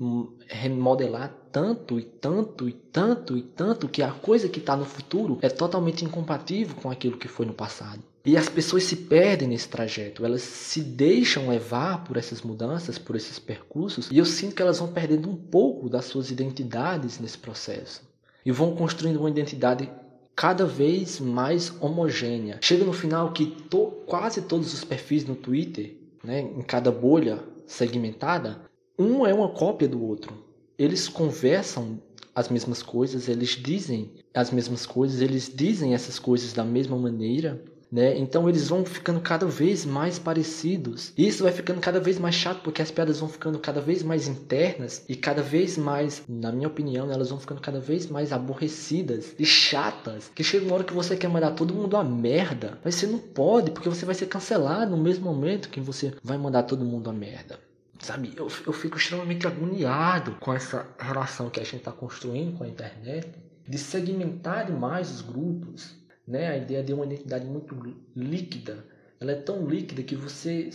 remodelar 0.48 1.34
tanto 1.52 2.00
e 2.00 2.04
tanto 2.04 2.70
e 2.70 2.74
tanto 2.74 3.38
e 3.38 3.42
tanto 3.42 3.88
que 3.88 4.04
a 4.04 4.12
coisa 4.12 4.48
que 4.48 4.60
está 4.60 4.76
no 4.76 4.86
futuro 4.86 5.40
é 5.42 5.50
totalmente 5.50 6.06
incompatível 6.06 6.76
com 6.76 6.92
aquilo 6.92 7.18
que 7.18 7.28
foi 7.28 7.46
no 7.46 7.54
passado. 7.54 8.04
E 8.26 8.36
as 8.36 8.50
pessoas 8.50 8.84
se 8.84 8.96
perdem 8.96 9.48
nesse 9.48 9.70
trajeto, 9.70 10.26
elas 10.26 10.42
se 10.42 10.82
deixam 10.82 11.48
levar 11.48 12.04
por 12.04 12.18
essas 12.18 12.42
mudanças, 12.42 12.98
por 12.98 13.16
esses 13.16 13.38
percursos, 13.38 14.10
e 14.12 14.18
eu 14.18 14.26
sinto 14.26 14.56
que 14.56 14.62
elas 14.64 14.80
vão 14.80 14.92
perdendo 14.92 15.30
um 15.30 15.36
pouco 15.36 15.88
das 15.88 16.06
suas 16.06 16.32
identidades 16.32 17.20
nesse 17.20 17.38
processo. 17.38 18.02
E 18.44 18.52
vão 18.52 18.76
construindo 18.76 19.18
uma 19.18 19.30
identidade 19.30 19.90
cada 20.36 20.66
vez 20.66 21.20
mais 21.20 21.74
homogênea. 21.80 22.58
Chega 22.62 22.84
no 22.84 22.94
final 22.94 23.32
que 23.32 23.46
to, 23.46 23.92
quase 24.06 24.42
todos 24.42 24.74
os 24.74 24.84
perfis 24.84 25.26
no 25.26 25.36
Twitter, 25.36 25.96
né, 26.24 26.42
em 26.42 26.62
cada 26.62 26.92
bolha 26.92 27.40
segmentada, 27.66 28.62
um 29.00 29.26
é 29.26 29.34
uma 29.34 29.50
cópia 29.50 29.88
do 29.88 30.04
outro. 30.04 30.34
Eles 30.78 31.08
conversam 31.08 32.02
as 32.34 32.50
mesmas 32.50 32.84
coisas, 32.84 33.30
eles 33.30 33.52
dizem 33.52 34.12
as 34.34 34.52
mesmas 34.52 34.86
coisas, 34.86 35.22
eles 35.22 35.50
dizem 35.54 35.94
essas 35.94 36.20
coisas 36.20 36.52
da 36.52 36.66
mesma 36.66 36.98
maneira, 36.98 37.64
né? 37.92 38.18
Então 38.18 38.48
eles 38.50 38.68
vão 38.68 38.86
ficando 38.86 39.20
cada 39.20 39.46
vez 39.46 39.86
mais 39.86 40.20
parecidos. 40.20 41.14
E 41.18 41.28
isso 41.28 41.44
vai 41.44 41.52
ficando 41.52 41.80
cada 41.80 42.00
vez 42.00 42.20
mais 42.20 42.36
chato 42.36 42.62
porque 42.62 42.82
as 42.82 42.92
piadas 42.92 43.20
vão 43.20 43.30
ficando 43.30 43.60
cada 43.60 43.82
vez 43.82 44.04
mais 44.04 44.28
internas 44.28 45.04
e 45.08 45.16
cada 45.16 45.42
vez 45.42 45.78
mais, 45.78 46.24
na 46.28 46.52
minha 46.52 46.68
opinião, 46.68 47.12
elas 47.12 47.30
vão 47.30 47.40
ficando 47.40 47.62
cada 47.62 47.80
vez 47.80 48.08
mais 48.08 48.32
aborrecidas 48.32 49.36
e 49.38 49.46
chatas. 49.46 50.32
Que 50.34 50.44
chega 50.44 50.66
uma 50.66 50.76
hora 50.76 50.84
que 50.84 50.94
você 50.94 51.16
quer 51.16 51.30
mandar 51.30 51.52
todo 51.52 51.74
mundo 51.74 51.98
a 51.98 52.04
merda, 52.04 52.80
mas 52.84 52.96
você 52.96 53.08
não 53.08 53.20
pode 53.20 53.72
porque 53.72 53.90
você 53.90 54.06
vai 54.06 54.16
ser 54.16 54.28
cancelado 54.28 54.92
no 54.92 55.02
mesmo 55.02 55.26
momento 55.26 55.70
que 55.70 55.80
você 55.80 56.14
vai 56.24 56.38
mandar 56.38 56.64
todo 56.64 56.86
mundo 56.86 57.10
a 57.10 57.14
merda. 57.14 57.60
Sabe, 58.00 58.34
eu, 58.36 58.48
eu 58.68 58.74
fico 58.74 58.98
extremamente 58.98 59.48
agoniado 59.48 60.34
com 60.40 60.54
essa 60.54 60.86
relação 61.00 61.50
que 61.50 61.60
a 61.60 61.64
gente 61.64 61.78
está 61.78 61.92
construindo 61.92 62.58
com 62.58 62.64
a 62.64 62.68
internet 62.68 63.30
de 63.68 63.78
segmentar 63.78 64.66
demais 64.66 65.10
os 65.10 65.22
grupos, 65.22 65.96
né? 66.28 66.48
A 66.50 66.58
ideia 66.58 66.84
de 66.84 66.94
uma 66.94 67.06
identidade 67.06 67.46
muito 67.46 67.76
líquida, 68.16 68.86
ela 69.20 69.32
é 69.32 69.36
tão 69.36 69.68
líquida 69.68 70.04
que 70.04 70.16
você 70.16 70.70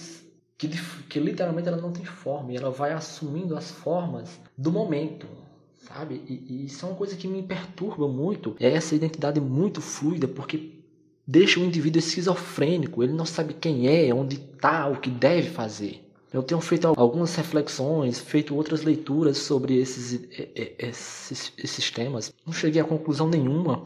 que, 0.57 0.69
que 1.09 1.19
literalmente 1.19 1.69
ela 1.69 1.79
não 1.79 1.93
tem 1.93 2.05
forma 2.05 2.53
e 2.53 2.57
ela 2.57 2.71
vai 2.71 2.93
assumindo 2.93 3.57
as 3.57 3.71
formas 3.71 4.39
do 4.57 4.71
momento, 4.71 5.27
sabe? 5.79 6.23
E, 6.29 6.35
e 6.49 6.65
isso 6.67 6.85
é 6.85 6.89
uma 6.91 6.97
coisa 6.97 7.17
que 7.17 7.27
me 7.27 7.43
perturba 7.43 8.07
muito. 8.07 8.55
É 8.61 8.71
essa 8.71 8.95
identidade 8.95 9.41
muito 9.41 9.81
fluida 9.81 10.29
porque 10.29 10.81
deixa 11.27 11.61
o 11.61 11.65
indivíduo 11.65 11.99
esquizofrênico, 11.99 13.03
ele 13.03 13.13
não 13.13 13.25
sabe 13.25 13.55
quem 13.55 13.89
é, 13.89 14.13
onde 14.13 14.37
está, 14.37 14.87
o 14.89 15.01
que 15.01 15.09
deve 15.09 15.49
fazer. 15.49 16.05
Eu 16.33 16.43
tenho 16.43 16.61
feito 16.61 16.87
algumas 16.87 17.35
reflexões, 17.35 18.21
feito 18.21 18.55
outras 18.55 18.83
leituras 18.83 19.39
sobre 19.39 19.79
esses, 19.79 20.21
esses, 20.79 21.53
esses 21.59 21.91
temas. 21.91 22.33
Não 22.47 22.53
cheguei 22.53 22.81
a 22.81 22.85
conclusão 22.85 23.29
nenhuma, 23.29 23.85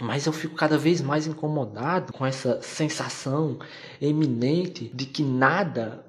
mas 0.00 0.26
eu 0.26 0.32
fico 0.32 0.56
cada 0.56 0.76
vez 0.76 1.00
mais 1.00 1.26
incomodado 1.26 2.12
com 2.12 2.26
essa 2.26 2.60
sensação 2.62 3.58
eminente 4.00 4.90
de 4.92 5.06
que 5.06 5.22
nada 5.22 6.04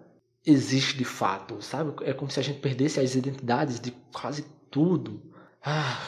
existe 0.45 0.97
de 0.97 1.05
fato, 1.05 1.61
sabe? 1.61 1.93
É 2.03 2.13
como 2.13 2.29
se 2.31 2.39
a 2.39 2.43
gente 2.43 2.59
perdesse 2.59 2.99
as 2.99 3.15
identidades 3.15 3.79
de 3.79 3.91
quase 4.11 4.45
tudo. 4.71 5.21
Ah, 5.63 5.99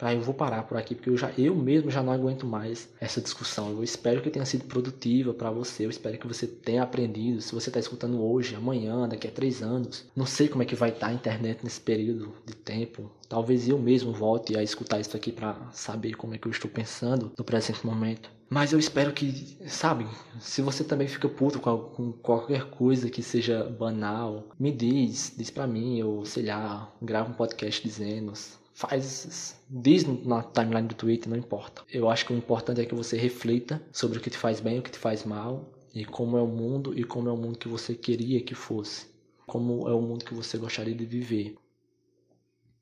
Tá, 0.00 0.14
eu 0.14 0.22
vou 0.22 0.32
parar 0.32 0.62
por 0.62 0.78
aqui 0.78 0.94
porque 0.94 1.10
eu, 1.10 1.16
já, 1.18 1.30
eu 1.36 1.54
mesmo 1.54 1.90
já 1.90 2.02
não 2.02 2.10
aguento 2.10 2.46
mais 2.46 2.88
essa 2.98 3.20
discussão. 3.20 3.68
Eu 3.68 3.84
espero 3.84 4.22
que 4.22 4.30
tenha 4.30 4.46
sido 4.46 4.64
produtiva 4.64 5.34
para 5.34 5.50
você. 5.50 5.84
Eu 5.84 5.90
espero 5.90 6.16
que 6.16 6.26
você 6.26 6.46
tenha 6.46 6.82
aprendido. 6.82 7.42
Se 7.42 7.54
você 7.54 7.68
está 7.68 7.78
escutando 7.78 8.24
hoje, 8.24 8.54
amanhã, 8.54 9.06
daqui 9.06 9.28
a 9.28 9.30
três 9.30 9.62
anos, 9.62 10.06
não 10.16 10.24
sei 10.24 10.48
como 10.48 10.62
é 10.62 10.66
que 10.66 10.74
vai 10.74 10.88
estar 10.88 11.08
tá 11.08 11.12
a 11.12 11.14
internet 11.14 11.62
nesse 11.62 11.82
período 11.82 12.32
de 12.46 12.54
tempo. 12.54 13.10
Talvez 13.28 13.68
eu 13.68 13.78
mesmo 13.78 14.10
volte 14.10 14.56
a 14.56 14.62
escutar 14.62 14.98
isso 14.98 15.14
aqui 15.14 15.30
para 15.30 15.54
saber 15.70 16.14
como 16.14 16.34
é 16.34 16.38
que 16.38 16.48
eu 16.48 16.52
estou 16.52 16.70
pensando 16.70 17.30
no 17.36 17.44
presente 17.44 17.84
momento. 17.84 18.30
Mas 18.48 18.72
eu 18.72 18.78
espero 18.78 19.12
que, 19.12 19.58
sabe, 19.68 20.06
se 20.40 20.62
você 20.62 20.82
também 20.82 21.06
fica 21.06 21.28
puto 21.28 21.60
com, 21.60 21.78
com 21.78 22.12
qualquer 22.12 22.64
coisa 22.70 23.10
que 23.10 23.22
seja 23.22 23.62
banal, 23.64 24.48
me 24.58 24.72
diz, 24.72 25.34
diz 25.36 25.50
pra 25.50 25.66
mim, 25.66 26.02
ou 26.02 26.24
sei 26.24 26.46
lá, 26.46 26.90
grava 27.00 27.30
um 27.30 27.34
podcast 27.34 27.80
dizendo, 27.86 28.32
faz 28.72 29.60
diz 29.68 30.04
na 30.24 30.42
timeline 30.42 30.88
do 30.88 30.94
Twitter, 30.94 31.28
não 31.28 31.36
importa. 31.36 31.82
Eu 31.88 32.08
acho 32.08 32.26
que 32.26 32.32
o 32.32 32.36
importante 32.36 32.80
é 32.80 32.86
que 32.86 32.94
você 32.94 33.16
reflita 33.16 33.82
sobre 33.92 34.18
o 34.18 34.20
que 34.20 34.30
te 34.30 34.38
faz 34.38 34.60
bem, 34.60 34.78
o 34.78 34.82
que 34.82 34.90
te 34.90 34.98
faz 34.98 35.24
mal 35.24 35.70
e 35.94 36.04
como 36.04 36.36
é 36.36 36.42
o 36.42 36.46
mundo 36.46 36.98
e 36.98 37.04
como 37.04 37.28
é 37.28 37.32
o 37.32 37.36
mundo 37.36 37.58
que 37.58 37.68
você 37.68 37.94
queria 37.94 38.40
que 38.40 38.54
fosse, 38.54 39.06
como 39.46 39.88
é 39.88 39.94
o 39.94 40.00
mundo 40.00 40.24
que 40.24 40.34
você 40.34 40.56
gostaria 40.56 40.94
de 40.94 41.04
viver. 41.04 41.56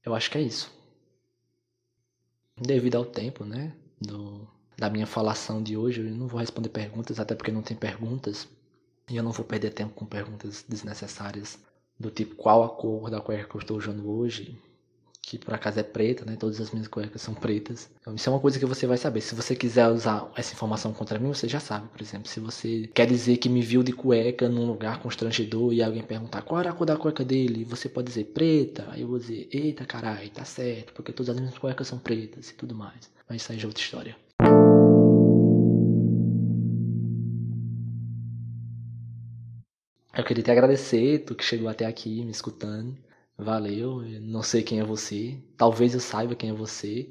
Eu 0.04 0.14
acho 0.14 0.30
que 0.30 0.38
é 0.38 0.42
isso. 0.42 0.72
Devido 2.56 2.96
ao 2.96 3.04
tempo, 3.04 3.44
né, 3.44 3.74
do, 4.00 4.46
da 4.76 4.90
minha 4.90 5.06
falação 5.06 5.62
de 5.62 5.76
hoje, 5.76 6.00
eu 6.00 6.14
não 6.14 6.26
vou 6.26 6.40
responder 6.40 6.68
perguntas, 6.68 7.20
até 7.20 7.34
porque 7.34 7.52
não 7.52 7.62
tem 7.62 7.76
perguntas. 7.76 8.48
E 9.08 9.16
eu 9.16 9.22
não 9.22 9.32
vou 9.32 9.44
perder 9.44 9.72
tempo 9.72 9.94
com 9.94 10.04
perguntas 10.04 10.64
desnecessárias 10.68 11.58
do 11.98 12.10
tipo 12.10 12.36
qual 12.36 12.62
a 12.62 12.68
cor 12.68 13.10
da 13.10 13.20
cueca 13.20 13.48
que 13.48 13.56
eu 13.56 13.60
estou 13.60 13.76
usando 13.78 14.08
hoje, 14.08 14.60
que 15.28 15.36
por 15.36 15.52
acaso 15.52 15.78
é 15.78 15.82
preta, 15.82 16.24
né? 16.24 16.36
Todas 16.36 16.58
as 16.58 16.70
minhas 16.70 16.88
cuecas 16.88 17.20
são 17.20 17.34
pretas. 17.34 17.90
Então, 18.00 18.14
isso 18.14 18.26
é 18.26 18.32
uma 18.32 18.40
coisa 18.40 18.58
que 18.58 18.64
você 18.64 18.86
vai 18.86 18.96
saber. 18.96 19.20
Se 19.20 19.34
você 19.34 19.54
quiser 19.54 19.86
usar 19.88 20.26
essa 20.34 20.54
informação 20.54 20.90
contra 20.94 21.18
mim, 21.18 21.28
você 21.28 21.46
já 21.46 21.60
sabe. 21.60 21.86
Por 21.88 22.00
exemplo, 22.00 22.26
se 22.26 22.40
você 22.40 22.88
quer 22.94 23.06
dizer 23.06 23.36
que 23.36 23.48
me 23.50 23.60
viu 23.60 23.82
de 23.82 23.92
cueca 23.92 24.48
num 24.48 24.66
lugar 24.66 25.00
constrangedor 25.00 25.74
e 25.74 25.82
alguém 25.82 26.02
perguntar 26.02 26.40
qual 26.40 26.60
era 26.60 26.70
a 26.70 26.72
cor 26.72 26.86
da 26.86 26.96
cueca 26.96 27.22
dele, 27.22 27.62
você 27.62 27.90
pode 27.90 28.08
dizer 28.08 28.24
preta. 28.24 28.88
Aí 28.90 29.02
eu 29.02 29.08
vou 29.08 29.18
dizer, 29.18 29.46
eita 29.52 29.84
caralho, 29.84 30.30
tá 30.30 30.46
certo, 30.46 30.94
porque 30.94 31.12
todas 31.12 31.34
as 31.34 31.38
minhas 31.38 31.58
cuecas 31.58 31.86
são 31.86 31.98
pretas 31.98 32.48
e 32.48 32.54
tudo 32.54 32.74
mais. 32.74 33.10
Mas 33.28 33.42
isso 33.42 33.52
aí 33.52 33.58
já 33.58 33.64
é 33.64 33.66
outra 33.66 33.82
história. 33.82 34.16
Eu 40.16 40.24
queria 40.24 40.42
te 40.42 40.50
agradecer, 40.50 41.18
tu 41.20 41.34
que 41.34 41.44
chegou 41.44 41.68
até 41.68 41.84
aqui 41.84 42.24
me 42.24 42.30
escutando. 42.30 42.96
Valeu, 43.38 44.02
não 44.20 44.42
sei 44.42 44.64
quem 44.64 44.80
é 44.80 44.84
você. 44.84 45.38
Talvez 45.56 45.94
eu 45.94 46.00
saiba 46.00 46.34
quem 46.34 46.50
é 46.50 46.52
você. 46.52 47.08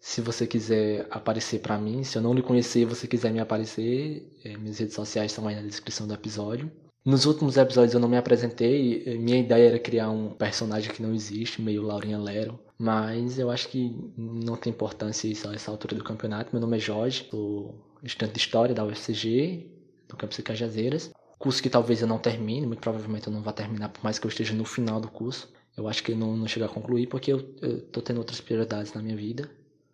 Se 0.00 0.22
você 0.22 0.46
quiser 0.46 1.06
aparecer 1.10 1.60
para 1.60 1.76
mim, 1.76 2.02
se 2.02 2.16
eu 2.16 2.22
não 2.22 2.32
lhe 2.32 2.40
conhecer 2.40 2.80
e 2.80 2.84
você 2.86 3.06
quiser 3.06 3.30
me 3.30 3.40
aparecer, 3.40 4.26
é, 4.42 4.56
minhas 4.56 4.78
redes 4.78 4.94
sociais 4.94 5.32
estão 5.32 5.46
aí 5.46 5.54
na 5.54 5.62
descrição 5.62 6.06
do 6.06 6.14
episódio. 6.14 6.72
Nos 7.04 7.26
últimos 7.26 7.58
episódios 7.58 7.92
eu 7.92 8.00
não 8.00 8.08
me 8.08 8.16
apresentei, 8.16 9.18
minha 9.18 9.38
ideia 9.38 9.68
era 9.68 9.78
criar 9.78 10.10
um 10.10 10.30
personagem 10.30 10.92
que 10.92 11.02
não 11.02 11.14
existe, 11.14 11.62
meio 11.62 11.82
Laurinha 11.82 12.18
Lero, 12.18 12.58
mas 12.76 13.38
eu 13.38 13.50
acho 13.50 13.68
que 13.68 13.94
não 14.16 14.56
tem 14.56 14.72
importância 14.72 15.28
isso 15.28 15.48
a 15.48 15.54
essa 15.54 15.70
altura 15.70 15.94
do 15.94 16.02
campeonato. 16.02 16.50
Meu 16.52 16.60
nome 16.60 16.78
é 16.78 16.80
Jorge, 16.80 17.28
sou 17.30 17.74
estudante 18.02 18.34
de 18.34 18.40
História 18.40 18.74
da 18.74 18.84
UFCG, 18.84 19.70
do 20.08 20.16
campus 20.16 20.36
de 20.38 20.42
Cajazeiras. 20.42 21.12
Curso 21.38 21.62
que 21.62 21.70
talvez 21.70 22.00
eu 22.00 22.08
não 22.08 22.18
termine, 22.18 22.66
muito 22.66 22.80
provavelmente 22.80 23.28
eu 23.28 23.32
não 23.32 23.42
vá 23.42 23.52
terminar, 23.52 23.90
por 23.90 24.02
mais 24.02 24.18
que 24.18 24.26
eu 24.26 24.30
esteja 24.30 24.54
no 24.54 24.64
final 24.64 25.00
do 25.00 25.08
curso 25.08 25.54
eu 25.76 25.86
acho 25.88 26.02
que 26.02 26.14
não, 26.14 26.36
não 26.36 26.48
chegar 26.48 26.66
a 26.66 26.70
concluir 26.70 27.06
porque 27.06 27.32
eu, 27.32 27.54
eu 27.60 27.82
tô 27.88 28.00
tendo 28.00 28.18
outras 28.18 28.40
prioridades 28.40 28.92
na 28.94 29.02
minha 29.02 29.16
vida. 29.16 29.50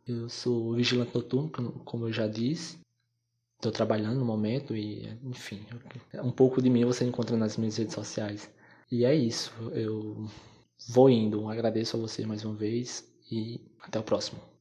Eu 0.06 0.28
sou 0.28 0.74
vigilante 0.74 1.14
noturno, 1.14 1.50
como 1.84 2.06
eu 2.06 2.12
já 2.12 2.26
disse. 2.26 2.78
Estou 3.56 3.72
trabalhando 3.72 4.18
no 4.18 4.24
momento 4.24 4.76
e, 4.76 5.08
enfim, 5.22 5.64
um 6.14 6.32
pouco 6.32 6.60
de 6.60 6.68
mim 6.68 6.84
você 6.84 7.04
encontra 7.04 7.36
nas 7.36 7.56
minhas 7.56 7.76
redes 7.76 7.94
sociais. 7.94 8.50
E 8.90 9.04
é 9.04 9.14
isso. 9.14 9.52
Eu 9.72 10.28
vou 10.88 11.08
indo. 11.08 11.48
Agradeço 11.48 11.96
a 11.96 12.00
você 12.00 12.26
mais 12.26 12.44
uma 12.44 12.54
vez 12.54 13.08
e 13.30 13.60
até 13.80 13.98
o 13.98 14.02
próximo. 14.02 14.51